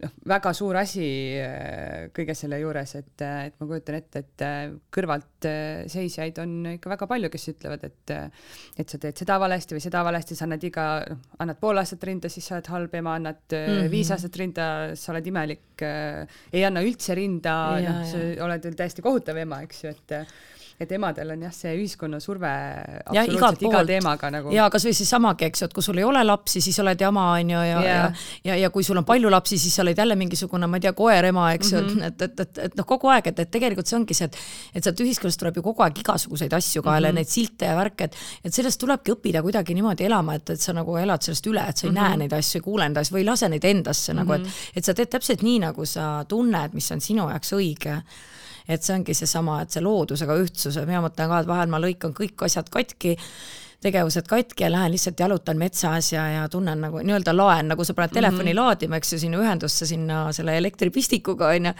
[0.00, 1.06] noh, väga suur asi
[1.40, 4.58] äh, kõige selle juures, et, äh, et ma kujutan ette, et äh,
[4.92, 5.48] kõrvalt
[5.90, 8.14] seisjaid on ikka väga palju, kes ütlevad, et
[8.80, 12.04] et sa teed seda valesti või seda valesti, sa annad iga, noh, annad pool aastat
[12.08, 13.90] rinda, siis sa oled halb ema, annad mm -hmm.
[13.92, 15.84] viis aastat rinda, sa oled imelik,
[16.52, 20.16] ei anna üldse rinda, noh, sa oled täiesti kohutav ema, eks ju, et
[20.80, 22.50] et emadel on jah, see ühiskonna surve
[23.12, 24.52] igalt iga teemaga nagu.
[24.54, 27.26] ja kasvõi siis samagi, eks ju, et kui sul ei ole lapsi, siis oled jama,
[27.36, 28.06] on ju, ja, ja, ja,
[28.48, 30.94] ja, ja kui sul on palju lapsi, siis sa oled jälle mingisugune, ma ei tea,
[30.96, 33.86] koerema, eks ju mm -hmm., et, et, et, et noh, kogu aeg, et, et tegelikult
[33.90, 34.38] see ongi see, et
[34.74, 37.14] et sealt ühiskonnast tuleb ju kogu aeg igasuguseid asju kaela mm, -hmm.
[37.20, 40.72] neid silte ja värke, et et sellest tulebki õppida kuidagi niimoodi elama, et, et sa
[40.72, 42.08] nagu elad sellest üle, et sa ei mm -hmm.
[42.08, 44.22] näe neid asju, ei kuule neid asju või ei lase neid endasse mm -hmm.
[44.22, 44.76] nagu, et mhm.
[44.76, 48.02] et sa teed täpselt nii, nagu sa tunned, mis on sinu jaoks õige
[48.70, 51.80] et see ongi seesama, et see loodusega ühtsus ja mina mõtlen ka, et vahel ma
[51.82, 53.16] lõikan kõik asjad katki,
[53.80, 57.96] tegevused katki ja lähen lihtsalt jalutan metsas ja, ja tunnen nagu nii-öelda laen, nagu sa
[57.96, 58.62] paned telefoni mm -hmm.
[58.62, 61.74] laadima, eks ju, sinna ühendusse sinna selle elektripistikuga onju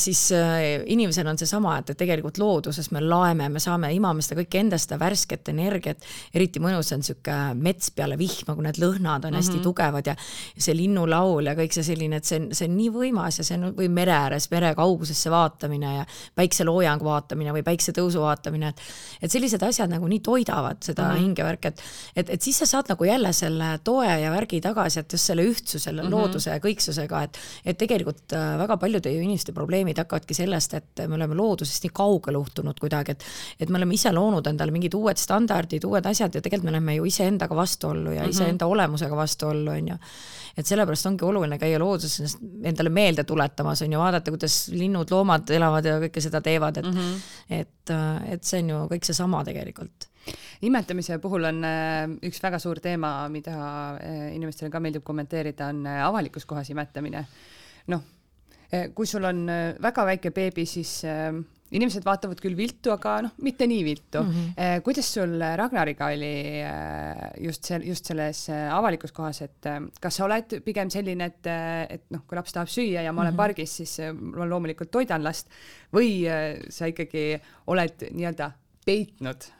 [0.00, 4.40] siis äh, inimesel on seesama, et, et tegelikult looduses me laeme, me saame, imame seda
[4.40, 9.24] kõike endast, seda värsket energiat, eriti mõnus on niisugune mets peale vihma, kui need lõhnad
[9.24, 9.36] on mm -hmm.
[9.40, 9.64] hästi mhm.
[9.64, 10.16] tugevad ja
[10.56, 13.58] see linnulaul ja kõik see selline, et see on, see on nii võimas ja see
[13.58, 18.80] on, või mere ääres, mere kaugusesse vaatamine ja päikseloojang vaatamine või päiksetõusu vaatamine, et
[19.22, 21.20] et sellised asjad nagu nii toidavad seda mm -hmm.
[21.24, 21.82] hingevärki, et
[22.16, 25.42] et, et siis sa saad nagu jälle selle toe ja värgi tagasi, et just selle
[25.42, 26.10] ühtsuse, mm -hmm.
[26.10, 31.02] looduse ja kõiksusega, et et tegelikult äh, väga paljude inimeste probleemid probleemid hakkavadki sellest, et
[31.08, 33.24] me oleme loodusest nii kaugele uhtunud kuidagi, et
[33.64, 36.94] et me oleme ise loonud endale mingid uued standardid, uued asjad ja tegelikult me läheme
[36.96, 38.30] ju iseendaga vastuollu ja mm -hmm.
[38.30, 39.96] iseenda olemusega vastuollu, on ju.
[40.56, 45.50] et sellepärast ongi oluline käia looduses endale meelde tuletamas, on ju, vaadata, kuidas linnud, loomad
[45.50, 47.20] elavad ja kõike seda teevad, et mm -hmm.
[47.50, 47.90] et,
[48.32, 50.08] et see on ju kõik seesama tegelikult
[50.62, 55.86] imetamise puhul on äh, üks väga suur teema, mida äh, inimestele ka meeldib kommenteerida, on
[55.86, 57.26] äh, avalikus kohas imetamine.
[57.86, 58.00] noh,
[58.94, 61.32] kui sul on eh, väga väike beebi, siis eh,
[61.74, 64.30] inimesed vaatavad küll viltu, aga noh, mitte nii viltu mm.
[64.30, 64.82] -hmm.
[64.86, 66.62] kuidas sul Ragnariga oli
[67.42, 69.66] just see, just selles avalikus kohas, et
[70.00, 71.50] kas sa oled pigem selline, et,
[71.96, 73.42] et noh, kui laps tahab süüa ja ma olen mm -hmm.
[73.42, 75.48] pargis, siis ma loomulikult toidan last
[75.92, 76.28] või
[76.68, 78.52] sa ikkagi oled nii-öelda
[78.86, 79.50] peitnud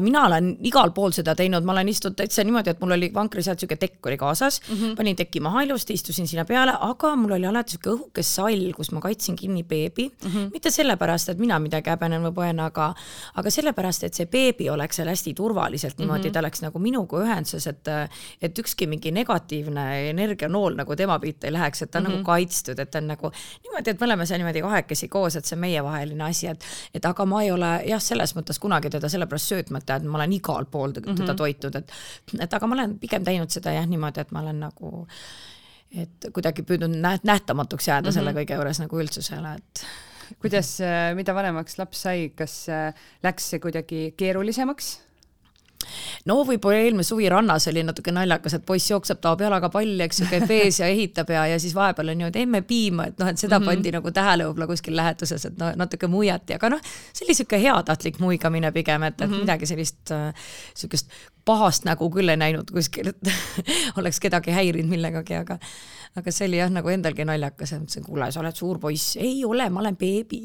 [0.00, 3.48] mina olen igal pool seda teinud, ma olen istunud täitsa niimoodi, et mul oli vankris
[3.48, 4.96] sealt siuke tekk oli kaasas mm, -hmm.
[4.96, 8.92] panin teki maha ilusti, istusin sinna peale, aga mul oli alati siuke õhuke sall, kus
[8.92, 10.30] ma kaitsin kinni beebi mm.
[10.30, 10.50] -hmm.
[10.52, 12.94] mitte sellepärast, et mina midagi häbenen või põen, aga,
[13.34, 16.32] aga sellepärast, et see beebi oleks seal hästi turvaliselt niimoodi mm, -hmm.
[16.32, 17.88] ta oleks nagu minuga ühenduses, et,
[18.42, 22.16] et ükski mingi negatiivne energianool nagu tema pihta ei läheks, et ta on mm -hmm.
[22.16, 23.30] nagu kaitstud, et ta on nagu
[23.62, 27.04] niimoodi, et me oleme seal niimoodi kahekesi koos, et see on meievaheline asi, et, et
[27.04, 30.36] aga ma ei ole jah, selles mõttes kunagi teda sellepärast pärast söötmata, et ma olen
[30.38, 31.36] igal pool teda mm -hmm.
[31.36, 31.92] toitnud, et
[32.40, 35.06] et aga ma olen pigem teinud seda jah niimoodi, et ma olen nagu
[35.94, 38.14] et kuidagi püüdnud näht-, nähtamatuks jääda mm -hmm.
[38.14, 39.86] selle kõige juures nagu üldsusele, et
[40.40, 40.78] kuidas,
[41.14, 42.66] mida vanemaks laps sai, kas
[43.22, 45.00] läks see kuidagi keerulisemaks?
[46.30, 50.22] No võib-olla eelmine suvi rannas oli natuke naljakas, et poiss jookseb, taob jalaga palli, eks
[50.22, 53.28] ju, käib vees ja ehitab ja, ja siis vahepeal on niimoodi, emme piima, et noh,
[53.28, 53.74] et seda mm -hmm.
[53.74, 56.80] pandi nagu tähele võib-olla kuskil lähetuses, et no natuke muiati, aga noh,
[57.12, 59.40] see oli sihuke heatahtlik muigamine pigem, et, et mm -hmm.
[59.40, 60.34] midagi sellist äh,
[60.74, 61.10] sihukest
[61.44, 63.32] pahast nägu küll ei näinud kuskil, et
[64.00, 65.58] oleks kedagi häirinud millegagi, aga
[66.14, 69.16] aga see oli jah, nagu endalgi naljakas, et mõtlesin, kuule, sa oled suur poiss.
[69.18, 70.38] ei ole, ma olen beebi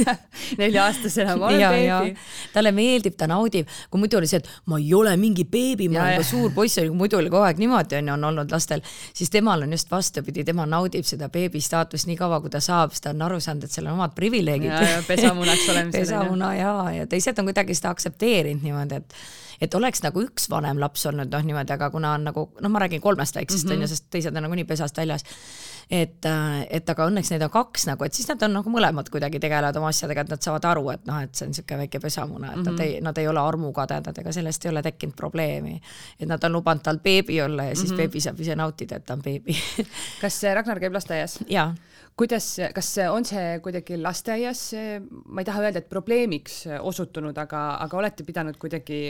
[0.60, 2.12] nelja-aastasena, ma olen ja, beebi.
[2.54, 6.04] talle meeldib, ta naudib, kui muidu oli see, et ma ei ole mingi beebi, ma
[6.04, 9.66] olen juba suur poiss, muidu oli kogu aeg niimoodi onju, on olnud lastel, siis temal
[9.66, 13.16] on just vastupidi, tema naudib seda beebi staatust nii kaua, kui ta saab, sest ta
[13.16, 15.02] on aru saanud, et seal on omad privileegid.
[15.10, 15.98] pesamunaks olemisel.
[16.06, 19.20] pesamuna ja, ja teised on kuidagi seda aktsepteerinud niimoodi, et
[19.60, 22.82] et oleks nagu üks vanem laps olnud noh, niimoodi, aga kuna on nagu noh, ma
[22.84, 25.24] räägin kolmest väiksest mm -hmm., sest teised on nagunii pesast väljas.
[25.90, 29.08] et, äh, et aga õnneks neid on kaks nagu, et siis nad on nagu mõlemad
[29.10, 32.00] kuidagi tegelevad oma asjadega, et nad saavad aru, et noh, et see on niisugune väike
[32.00, 32.70] pesamuna, et mm -hmm.
[32.70, 35.80] nad ei, nad ei ole armukadedad, ega sellest ei ole tekkinud probleemi.
[36.20, 37.96] et nad on lubanud tal beebi olla ja siis mm -hmm.
[37.96, 39.56] beebi saab ise nautida, et ta on beebi
[40.20, 41.38] kas Ragnar käib lasteaias?
[41.48, 41.74] jaa
[42.18, 44.62] kuidas, kas on see kuidagi lasteaias,
[45.30, 49.00] ma ei taha öelda, et probleemiks osutunud, aga, aga olete pidanud kuidagi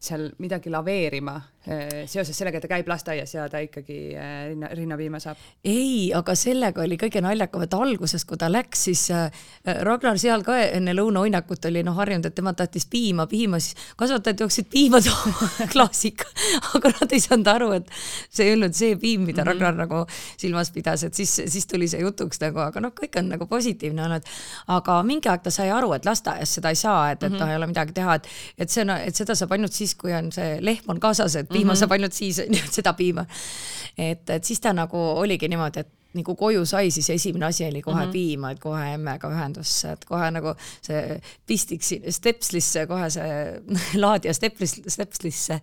[0.00, 5.18] seal midagi laveerima seoses sellega, et ta käib lasteaias ja ta ikkagi eh, rinna, rinnapiima
[5.22, 5.40] saab?
[5.66, 9.40] ei, aga sellega oli kõige naljakam, et alguses, kui ta läks, siis eh,
[9.86, 14.44] Ragnar seal ka enne lõunauinakut oli noh harjunud, et tema tahtis piima, piima, siis kasvatajad
[14.44, 16.28] jooksid piima tooma klaasiga,
[16.78, 19.66] aga nad ei saanud aru, et see ei olnud see piim, mida mm -hmm.
[19.66, 20.04] Ragnar nagu
[20.36, 24.04] silmas pidas, et siis, siis tuli see jutuks nagu, aga noh, kõik on nagu positiivne
[24.04, 24.22] olnud.
[24.66, 27.56] aga mingi aeg ta sai aru, et lasteaias seda ei saa, et, et noh, ei
[27.56, 30.94] ole midagi teha, et, et see, et seda saab ainult siis, kui on see lehm
[30.94, 31.80] on kaasas, et piima mm -hmm.
[31.80, 32.42] saab ainult siis,
[32.78, 33.26] seda piima.
[33.98, 37.82] et, et siis ta nagu oligi niimoodi, et nagu koju sai, siis esimene asi oli
[37.82, 38.12] kohe mm -hmm.
[38.12, 43.62] piima, et kohe emmega ühendusse, et kohe nagu see pistik stepslisse, kohe see
[44.04, 45.60] laadija steplis, stepslisse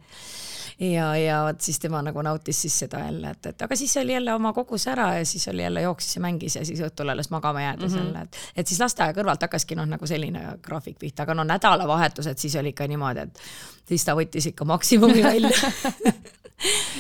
[0.80, 4.14] ja, ja vot siis tema nagu nautis siis seda jälle, et, et aga siis oli
[4.14, 7.30] jälle oma kogus ära ja siis oli jälle jooksis ja mängis ja siis õhtul alles
[7.30, 8.06] magama jäädes mm -hmm.
[8.06, 12.38] jälle, et, et siis lasteaia kõrvalt hakkaski noh, nagu selline graafik pihta, aga no nädalavahetused
[12.38, 13.40] siis oli ikka niimoodi, et
[13.88, 15.52] siis ta võttis ikka maksimumi välja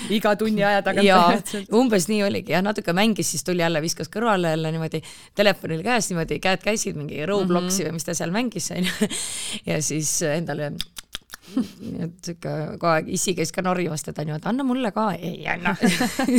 [0.09, 1.07] iga tunni aja tagant.
[1.07, 5.01] jaa, umbes nii oligi jah, natuke mängis, siis tuli jälle, viskas kõrvale jälle niimoodi
[5.35, 7.89] telefonil käes niimoodi, käed käisid mingi Robloksi mm -hmm.
[7.89, 9.09] või mis ta seal mängis onju.
[9.69, 10.73] ja siis endale
[11.53, 15.43] nii et sihuke kogu aeg issi käis ka norimas teda niimoodi, anna mulle ka, ei
[15.51, 15.75] anna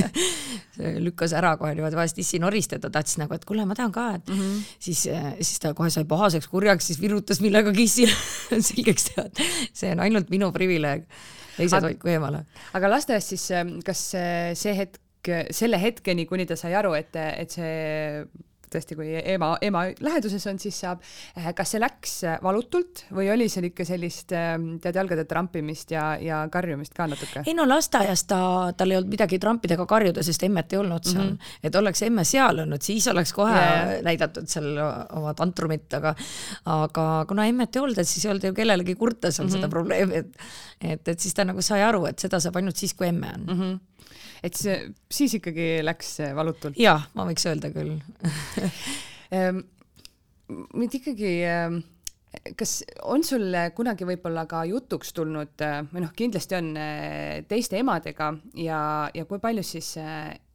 [1.06, 4.06] lükkas ära kohe niimoodi, vahest issi noris teda, tahtis nagu, et kuule, ma tahan ka,
[4.18, 4.64] et mm -hmm.
[4.78, 5.04] siis,
[5.40, 8.16] siis ta kohe sai pahaseks, kurjaks, siis virutas millegagi issile
[8.70, 11.06] selgeks teha, et see on ainult minu privileeg.
[11.56, 12.44] teised hoidku eemale.
[12.74, 13.48] aga lasteaias siis,
[13.84, 14.10] kas
[14.54, 15.00] see hetk,
[15.50, 18.26] selle hetkeni, kuni ta sai aru, et, et see
[18.74, 21.02] tõesti, kui ema, ema läheduses on, siis saab.
[21.38, 25.94] Eh, kas see läks eh, valutult või oli seal ikka sellist eh, tead jalgade trampimist
[25.94, 27.44] ja, ja karjumist ka natuke?
[27.46, 28.40] ei no lasteaias ta,
[28.76, 31.38] tal ei olnud midagi trampida ega karjuda, sest emmet ei olnud seal mm.
[31.38, 31.62] -hmm.
[31.68, 33.94] et oleks emme seal olnud, siis oleks kohe yeah.
[34.06, 36.14] näidatud seal oma tantrumit, aga
[36.74, 39.60] aga kuna emmet ei olnud, et siis ei olnud ju kellelegi kurta seal mm -hmm.
[39.60, 40.36] seda probleemi, et
[40.80, 43.44] et, et siis ta nagu sai aru, et seda saab ainult siis, kui emme on
[43.46, 43.60] mm.
[43.60, 43.93] -hmm
[44.44, 44.76] et see,
[45.12, 46.78] siis ikkagi läks valutult?
[46.80, 47.96] jah, ma võiks öelda küll.
[50.78, 51.32] Mind ikkagi
[52.58, 52.72] kas
[53.06, 56.72] on sul kunagi võib-olla ka jutuks tulnud või noh, kindlasti on
[57.48, 58.80] teiste emadega ja,
[59.14, 59.94] ja kui palju siis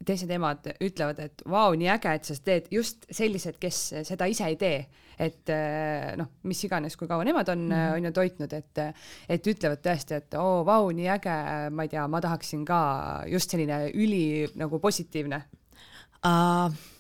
[0.06, 3.80] teised emad ütlevad, et vau, nii äge, et sa teed just sellised, kes
[4.12, 4.84] seda ise ei tee
[5.20, 7.96] et eh, noh, mis iganes, kui kaua nemad on mm, -hmm.
[7.96, 8.84] on ju toitnud, et,
[9.30, 11.36] et ütlevad tõesti, et oo, vau, nii äge,
[11.70, 12.80] ma ei tea, ma tahaksin ka
[13.28, 15.44] just selline üli nagu positiivne
[16.24, 16.96] uh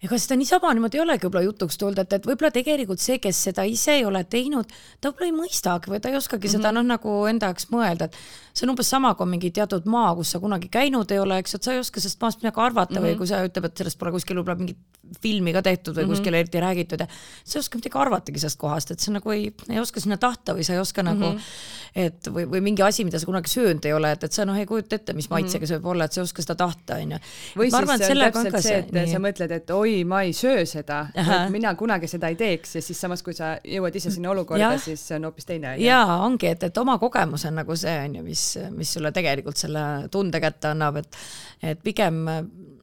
[0.00, 3.42] ega seda niisama niimoodi ei olegi võib-olla jutuks tulnud, et, et võib-olla tegelikult see, kes
[3.50, 6.62] seda ise ei ole teinud, ta võib-olla ei mõistagi või ta ei oskagi mm -hmm.
[6.64, 8.16] seda noh, nagu enda jaoks mõelda, et
[8.56, 11.54] see on umbes sama, kui mingi teatud maa, kus sa kunagi käinud ei ole, eks,
[11.54, 13.10] et sa ei oska sellest maast midagi arvata mm -hmm.
[13.10, 14.80] või kui sa ütleb, et sellest pole kuskil võib-olla mingit
[15.22, 16.16] filmi ka tehtud või mm -hmm.
[16.16, 17.06] kuskil eriti räägitud ja
[17.44, 20.54] sa ei oska midagi arvatagi sellest kohast, et sa nagu ei, ei oska sinna tahta
[20.54, 21.20] või sa ei oska mm -hmm.
[21.20, 21.40] nagu,
[21.94, 24.56] et või, või mingi asi, mida sa kunagi söönud ei ole, et, et sa noh,
[24.58, 27.18] ei kujuta ette, mis maitsega see võib olla, et sa ei oska seda tahta, onju.
[27.56, 29.12] või arvan, siis see on täpselt see, et nii.
[29.12, 32.82] sa mõtled, et oi, ma ei söö seda, et mina kunagi seda ei teeks ja
[32.82, 35.76] siis samas, kui sa jõuad ise sinna olukorda, siis see on hoopis teine.
[35.78, 40.08] jaa, ongi, et, et oma kogemus on nagu see, onju, mis, mis sulle tegelikult selle
[40.10, 41.16] tunde kätte annab, et
[41.62, 42.24] et pigem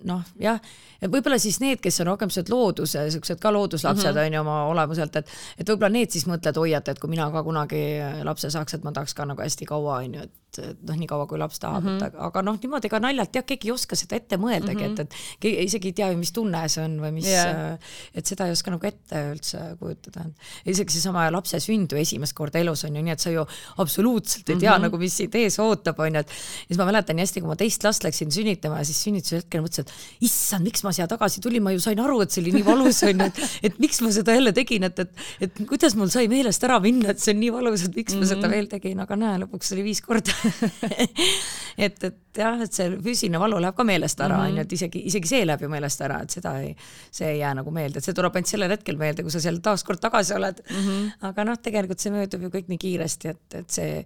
[0.07, 0.59] noh, jah,
[1.01, 4.25] et võib-olla siis need, kes on rohkem sellised looduse, siuksed ka looduslapsed mm -hmm.
[4.25, 7.43] on ju oma olemuselt, et et võib-olla need siis mõtlevad, oi, et, kui mina ka
[7.43, 7.83] kunagi
[8.23, 11.27] lapse saaks, et ma tahaks ka nagu hästi kaua on ju, et noh, nii kaua
[11.29, 11.97] kui laps tahab mm, -hmm.
[11.97, 14.95] et aga, aga noh, niimoodi ka naljalt jah, keegi ei oska seda ette mõeldagi mm,
[14.95, 15.01] -hmm.
[15.01, 17.77] et, et keegi isegi ei tea ju, mis tunne see on või mis yeah.,
[18.13, 20.25] et seda ei oska nagu ette üldse kujutada.
[20.65, 23.45] isegi seesama lapse sünd ju esimest korda elus on ju nii, et sa ju
[23.77, 24.87] absoluutselt ei tea mm -hmm.
[24.87, 27.51] nagu, mis sind ees ootab, on ju, et ja siis ma mäletan nii hästi, kui
[27.51, 31.41] ma teist last läksin sünnitama, siis sünnituse hetkel mõtlesin, et issand, miks ma siia tagasi
[31.41, 34.01] tulin, ma ju sain aru, et see oli nii valus on ju, et, et miks
[34.01, 35.11] ma seda jälle tegin, et, et,
[35.47, 38.19] et kuidas mul sai meelest ära minna, et see on nii valus, et miks mm
[38.19, 38.25] -hmm.
[38.25, 38.55] ma seda mhm.
[38.55, 40.36] veel tegin, aga näe, lõpuks oli viis korda
[41.85, 44.53] et, et jah, et see füüsiline valu läheb ka meelest ära, mhm.
[44.53, 46.73] onju, et isegi, isegi see läheb ju meelest ära, et seda ei,
[47.11, 49.61] see ei jää nagu meelde, et see tuleb ainult sellel hetkel meelde, kui sa seal
[49.63, 50.81] taaskord tagasi oled mm.
[50.81, 51.29] -hmm.
[51.29, 54.03] aga noh, tegelikult see möödub ju kõik nii kiiresti, et, et see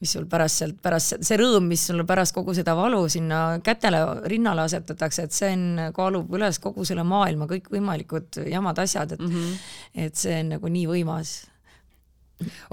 [0.00, 4.00] mis sul pärast sealt, pärast see rõõm, mis sulle pärast kogu seda valu sinna kätele,
[4.32, 5.66] rinnale asetatakse, et see on,
[5.96, 9.58] kaalub üles kogu selle maailma kõikvõimalikud jamad asjad, et mm -hmm.
[10.06, 11.34] et see on nagu nii võimas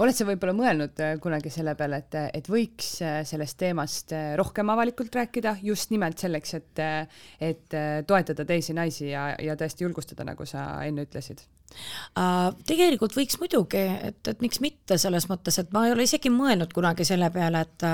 [0.02, 4.32] oled sa võib-olla mõelnud äh, kunagi selle peale, et, et võiks äh, sellest teemast äh,
[4.38, 6.82] rohkem avalikult rääkida just nimelt selleks, et,
[7.42, 7.78] et
[8.08, 11.44] toetada teisi naisi ja, ja tõesti julgustada, nagu sa enne ütlesid?
[12.64, 16.72] tegelikult võiks muidugi, et, et miks mitte selles mõttes, et ma ei ole isegi mõelnud
[16.72, 17.84] kunagi selle peale, et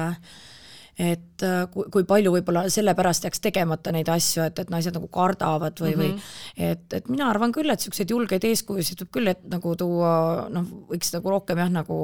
[0.99, 5.09] et äh, kui, kui palju võib-olla sellepärast jääks tegemata neid asju, et, et naised nagu
[5.13, 6.03] kardavad või mm, -hmm.
[6.03, 6.73] või mhm.
[6.73, 10.15] et, et mina arvan küll, et niisuguseid julgeid eeskujusid võib küll, et nagu tuua
[10.55, 11.99] noh, võiks nagu rohkem jah, nagu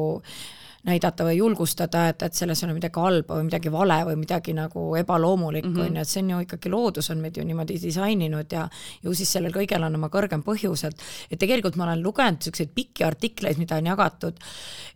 [0.85, 4.55] näidata või julgustada, et, et selles ei ole midagi halba või midagi vale või midagi
[4.57, 5.97] nagu ebaloomulikku mm, on -hmm.
[5.97, 8.69] ju, et see on ju ikkagi loodus on meid ju niimoodi disaininud ja
[9.03, 12.73] ju siis sellel kõigel on oma kõrgem põhjus, et et tegelikult ma olen lugenud niisuguseid
[12.75, 14.39] pikki artikleid, mida on jagatud,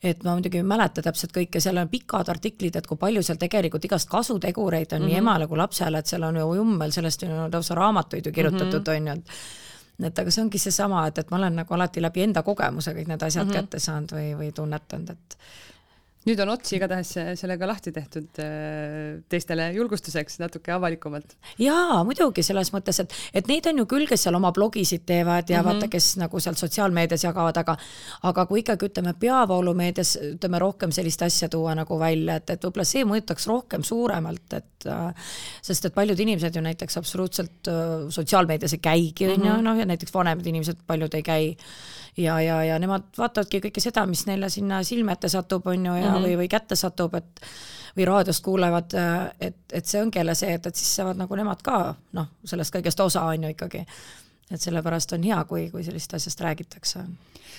[0.03, 3.39] et ma muidugi ei mäleta täpselt kõike, seal on pikad artiklid, et kui palju seal
[3.39, 5.09] tegelikult igast kasutegureid on mm -hmm.
[5.09, 5.29] nii mhm.
[5.29, 8.97] emale kui lapsele, et seal on ju jummel, sellest on lausa raamatuid ju kirjutatud, mhm.
[8.97, 9.29] on ju, et
[10.03, 13.09] et aga see ongi seesama, et, et ma olen nagu alati läbi enda kogemuse kõik
[13.09, 13.55] need asjad mm -hmm.
[13.55, 15.37] kätte saanud või, või tunnetanud, et
[16.25, 17.11] nüüd on ots igatahes
[17.41, 21.37] sellega lahti tehtud äh, teistele julgustuseks natuke avalikumalt.
[21.61, 25.51] jaa, muidugi selles mõttes, et, et neid on ju küll, kes seal oma blogisid teevad
[25.51, 25.83] ja mm -hmm.
[25.83, 27.77] vaata, kes nagu seal sotsiaalmeedias jagavad, aga
[28.23, 32.85] aga kui ikkagi ütleme, peavoolumeedias ütleme rohkem sellist asja tuua nagu välja, et, et võib-olla
[32.89, 38.73] see mõjutaks rohkem suuremalt, et äh, sest et paljud inimesed ju näiteks absoluutselt äh, sotsiaalmeedias
[38.73, 39.65] ei käigi, on ju, mhm.
[39.65, 41.57] noh ja näiteks vanemad inimesed, paljud ei käi
[42.17, 45.95] ja, ja, ja nemad vaatavadki kõike seda, mis neile sinna silme ette satub, on ju,
[45.95, 46.27] ja mm -hmm.
[46.27, 47.41] või, või kätte satub, et
[47.97, 48.95] või raadiost kuulevad,
[49.41, 52.75] et, et see ongi jälle see, et, et siis saavad nagu nemad ka noh, sellest
[52.75, 53.85] kõigest osa on ju ikkagi.
[54.51, 57.05] Et sellepärast on hea, kui, kui sellisest asjast räägitakse.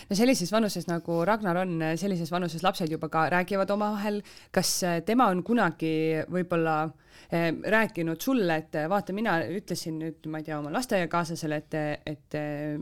[0.09, 4.21] No sellises vanuses nagu Ragnar on, sellises vanuses lapsed juba ka räägivad omavahel,
[4.53, 5.95] kas tema on kunagi
[6.29, 6.93] võib-olla äh,
[7.31, 12.37] Ehm, rääkinud sulle, et vaata, mina ütlesin nüüd, ma ei tea, oma lasteaiakaaslasele, et, et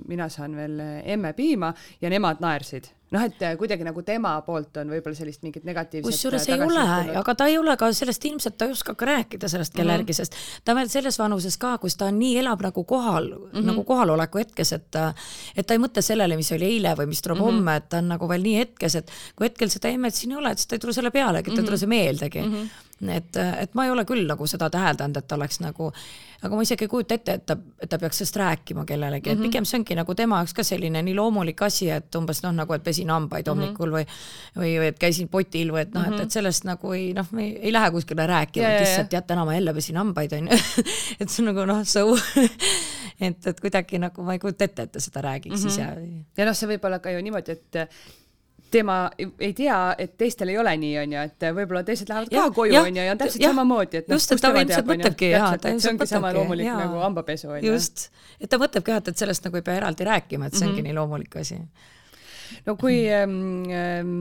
[0.07, 0.81] mina saan veel
[1.15, 5.65] emme piima ja nemad naersid noh, et kuidagi nagu tema poolt on võib-olla sellist mingit
[5.67, 6.86] negatiivset kusjuures ei ole,
[7.21, 10.23] aga ta ei ole ka sellest ilmselt, ta ei oska ka rääkida sellest kellelegi mm,
[10.23, 10.34] -hmm.
[10.34, 13.67] sest ta on veel selles vanuses ka, kus ta nii elab nagu kohal mm, -hmm.
[13.71, 15.02] nagu kohaloleku hetkes, et
[15.56, 17.60] et ta ei mõtle sellele, mis oli eile või mis tuleb mm -hmm.
[17.62, 20.38] homme, et ta on nagu veel nii hetkes, et kui hetkel seda emmet siin ei
[20.38, 21.84] ole, et siis ta ei tule selle pealegi, ta ei tule mhm.
[21.86, 22.54] see meeldegi mm.
[22.54, 25.89] -hmm et, et ma ei ole küll nagu seda täheldanud, et oleks nagu,
[26.43, 29.32] aga ma isegi ei kujuta ette, et ta, et ta peaks sellest rääkima kellelegi mm,
[29.32, 29.34] -hmm.
[29.34, 29.49] et mhm.
[29.49, 32.73] pigem see ongi nagu tema jaoks ka selline nii loomulik asi, et umbes noh, nagu
[32.73, 33.51] et pesin hambaid mhm.
[33.51, 34.56] hommikul mm -hmm.
[34.56, 36.29] või, või, või et käisin potil või et noh, et, et mhm.
[36.29, 39.73] sellest nagu ei noh, ei, ei lähe kuskile rääkima, et lihtsalt tead, täna ma jälle
[39.73, 40.60] pesin hambaid onju
[41.19, 42.17] et see on nagu noh, so
[43.27, 45.71] et, et kuidagi nagu ma ei kujuta ette, et ta seda räägiks mm -hmm.
[45.71, 46.27] ise.
[46.38, 47.89] ja noh, see võib olla ka ju niimoodi, et
[48.73, 52.77] tema ei tea, et teistel ei ole nii, onju, et võib-olla teised lähevad ka koju,
[52.81, 55.73] onju, ja on täpselt ja, samamoodi, et noh, just, et ta ilmselt mõtlebki, jaa, ta
[55.73, 55.83] ilmselt mõtlebki.
[55.83, 56.77] see ongi sama loomulik jaa.
[56.81, 57.73] nagu hambapesu, onju.
[57.73, 58.07] just,
[58.39, 60.81] et ta mõtlebki jah, et, et sellest nagu ei pea eraldi rääkima, et see ongi
[60.81, 60.89] mm -hmm.
[60.89, 61.59] nii loomulik asi.
[62.65, 63.38] no kui ähm,
[63.69, 64.17] ähm,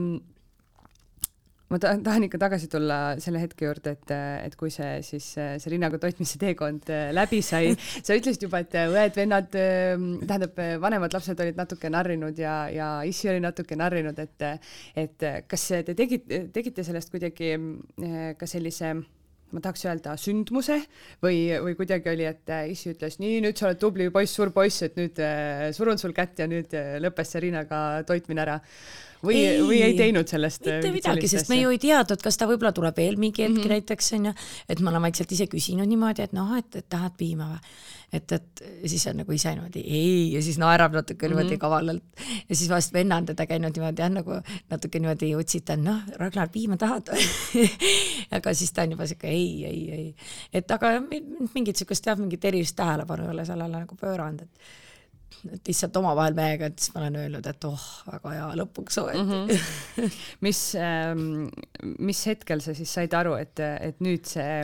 [1.73, 4.13] ma tahan, tahan ikka tagasi tulla selle hetke juurde, et,
[4.45, 7.73] et kui see siis see rinnaga toitmise teekond äh, läbi sai,
[8.05, 13.31] sa ütlesid juba, et õed-vennad, ähm, tähendab, vanemad lapsed olid natuke narrinud ja, ja issi
[13.31, 14.47] oli natuke narrinud, et,
[14.99, 18.95] et kas te tegite, tegite sellest kuidagi äh, ka sellise
[19.53, 20.79] ma tahaks öelda sündmuse
[21.21, 24.81] või, või kuidagi oli, et issi ütles, nii, nüüd sa oled tubli poiss, suur poiss,
[24.85, 28.59] et nüüd äh, surun sul kätt ja nüüd lõppes see rinnaga toitmine ära
[29.23, 31.55] või, või ei teinud sellest mitte midagi, sest asja.
[31.55, 33.75] me ju ei teadnud, kas ta võib-olla tuleb veel mingi hetk mm -hmm.
[33.77, 34.35] näiteks onju,
[34.69, 37.59] et ma olen vaikselt ise küsinud niimoodi, et noh, et, et tahad piima või
[38.13, 41.61] et, et siis on nagu ise niimoodi ei ja siis naerab natuke niimoodi mm -hmm.
[41.61, 42.03] kavalalt
[42.49, 46.49] ja siis vahest venna on teda käinud niimoodi jah, nagu natuke niimoodi utsitanud, noh, Ragnar,
[46.49, 47.09] piima tahad
[48.37, 50.15] aga siis ta on juba siuke ei, ei, ei,
[50.53, 50.93] et aga
[51.53, 54.82] mingit siukest jah, mingit erilist tähelepanu ei ole sellele nagu pööranud, et
[55.51, 59.21] et lihtsalt omavahel mehega, et siis ma olen öelnud, et oh, väga hea, lõpuks ometi
[59.21, 59.31] mm.
[59.47, 60.17] -hmm.
[60.45, 61.23] mis ähm,,
[61.99, 64.61] mis hetkel sa siis said aru, et, et nüüd see,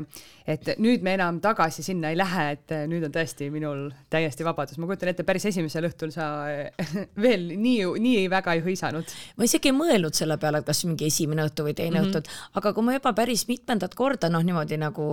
[0.47, 4.79] et nüüd me enam tagasi sinna ei lähe, et nüüd on tõesti minul täiesti vabadus,
[4.79, 6.29] ma kujutan ette, päris esimesel õhtul sa
[7.25, 9.15] veel nii, nii väga ei hõisanud.
[9.38, 12.23] ma isegi ei mõelnud selle peale, et kas mingi esimene õhtu või teine mm -hmm.
[12.23, 15.10] õhtu, aga kui ma juba päris mitmendat korda noh, niimoodi nagu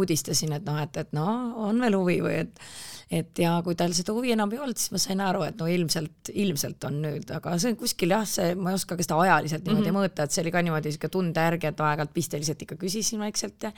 [0.00, 2.64] uudistasin, et noh, et, et noh, on veel huvi või et
[3.10, 5.66] et ja kui tal seda huvi enam ei olnud, siis ma sain aru, et no
[5.70, 9.18] ilmselt, ilmselt on nüüd, aga see on kuskil jah, see, ma ei oska ka seda
[9.24, 10.12] ajaliselt niimoodi mm -hmm.
[10.12, 13.66] mõõta, et see oli ka niimoodi sihuke tunde järgi, et aeg-ajalt pisteliselt ikka küsisin vaikselt
[13.66, 13.72] ja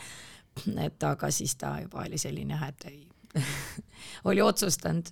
[0.85, 3.09] et aga siis ta juba oli selline jah, et ei
[4.29, 5.09] oli otsustanud.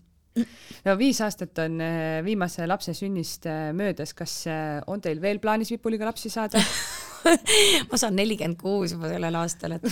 [0.85, 5.41] No viis aastat on eh, viimase lapse sünnist eh, möödas, kas eh, on teil veel
[5.43, 6.61] plaanis Vipuliga lapsi saada
[7.91, 9.87] ma saan nelikümmend kuus juba sellel aastal, et,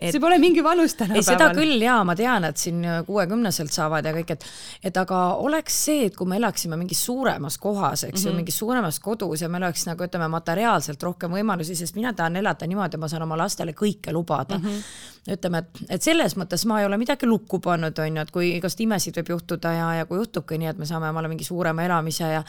[0.00, 0.10] et.
[0.12, 1.26] see pole mingi valus tänapäeval.
[1.26, 4.46] seda küll ja ma tean, et siin kuuekümneselt saavad ja kõik, et,
[4.90, 8.26] et aga oleks see, et kui me elaksime mingis suuremas kohas, eks mm -hmm.
[8.26, 8.42] ju, mhm.
[8.42, 12.66] mingis suuremas kodus ja meil oleks nagu ütleme, materiaalselt rohkem võimalusi, sest mina tahan elada
[12.66, 14.64] niimoodi, et ma saan oma lastele kõike lubada mm.
[14.64, 14.82] -hmm.
[15.28, 18.52] Ütleme, et, et selles mõttes ma ei ole midagi lukku pannud, on ju, et kui
[18.56, 21.84] igast imesid võib juhtuda ja, ja kui juhtubki nii, et me saame omale mingi suurema
[21.84, 22.44] elamise ja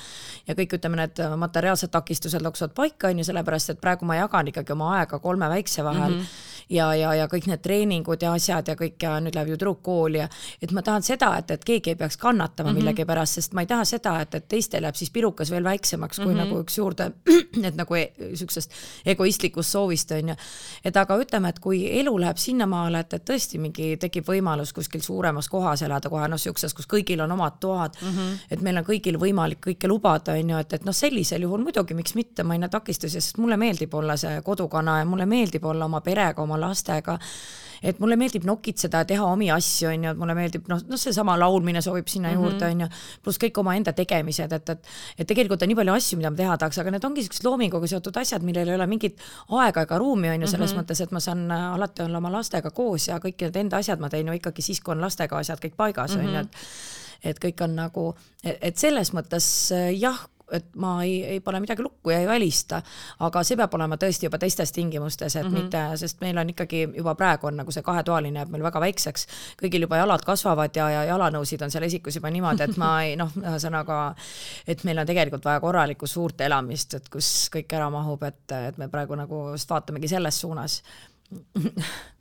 [0.47, 4.47] ja kõik, ütleme, need materiaalsed takistused loksuvad paika, on ju, sellepärast et praegu ma jagan
[4.47, 6.19] ikkagi oma aega kolme väikse vahel mm.
[6.21, 9.57] -hmm ja, ja, ja kõik need treeningud ja asjad ja kõik ja nüüd läheb ju
[9.57, 10.27] tüdruk kooli ja
[10.63, 12.79] et ma tahan seda, et, et keegi ei peaks kannatama mm -hmm.
[12.79, 16.25] millegipärast, sest ma ei taha seda, et, et teistel jääb siis pirukas veel väiksemaks kui
[16.25, 16.43] mm -hmm.
[16.45, 17.12] nagu üks juurde,
[17.67, 18.71] et nagu e siuksest
[19.05, 20.36] egoistlikust soovist on ju.
[20.86, 25.02] et aga ütleme, et kui elu läheb sinnamaale, et, et tõesti mingi tekib võimalus kuskil
[25.02, 28.38] suuremas kohas elada kohe noh, siukses, kus kõigil on omad toad mm, -hmm.
[28.52, 31.93] et meil on kõigil võimalik kõike lubada, on ju, et, et noh, sellisel juhul muidugi,
[31.97, 35.65] miks mitte, ma ei näe takistusi, sest mulle meeldib olla see kodukana ja mulle meeldib
[35.65, 37.17] olla oma perega, oma lastega
[37.81, 41.37] et mulle meeldib nokitseda teha omi asju, on ju, et mulle meeldib noh, noh, seesama
[41.39, 42.43] laulmine sobib sinna mm -hmm.
[42.43, 42.87] juurde, on ju,
[43.23, 46.57] pluss kõik omaenda tegemised, et, et et tegelikult on nii palju asju, mida ma teha
[46.57, 49.19] tahaks, aga need ongi niisugused loominguga seotud asjad, millel ei ole mingit
[49.49, 50.84] aega ega ruumi, on ju, selles mm -hmm.
[50.84, 53.99] mõttes, et ma saan äh, alati olla oma lastega koos ja kõik need enda asjad
[53.99, 56.57] ma teen ju ikkagi siis, kui on lastega asjad kõik paigas, on ju, et
[57.23, 61.84] et kõik on nagu, et selles mõttes äh, jah, et ma ei, ei pane midagi
[61.84, 62.82] lukku ja ei välista,
[63.20, 65.64] aga see peab olema tõesti juba teistes tingimustes, et mm -hmm.
[65.64, 69.28] mitte, sest meil on ikkagi juba praegu on nagu see kahetoaline jääb meil väga väikseks,
[69.64, 73.16] kõigil juba jalad kasvavad ja, ja jalanõusid on seal esikus juba niimoodi, et ma ei
[73.16, 74.16] noh, ühesõnaga,
[74.68, 78.78] et meil on tegelikult vaja korralikku suurt elamist, et kus kõik ära mahub, et, et
[78.78, 80.82] me praegu nagu just vaatamegi selles suunas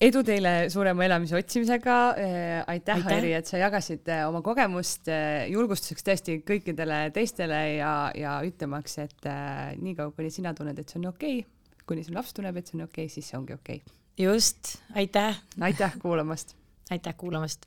[0.00, 2.64] edu teile suurema elamise otsimisega äh,.
[2.66, 7.92] aitäh, aitäh., Airi, et sa jagasid äh, oma kogemust äh, julgustuseks tõesti kõikidele teistele ja,
[8.14, 9.30] ja ütlemaks, et
[9.82, 12.78] niikaua, kuni sina tunned, et see on okei okay,, kuni su laps tunneb, et see
[12.78, 13.96] on okei okay,, siis see ongi okei okay..
[14.18, 15.40] just, aitäh.
[15.60, 16.54] aitäh kuulamast.
[16.90, 17.66] aitäh kuulamast.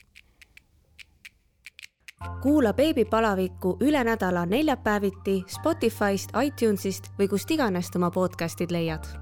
[2.41, 9.20] kuula beebipalavikku üle nädala neljapäeviti Spotify'st, iTunes'ist või kust iganes oma podcast'id leiad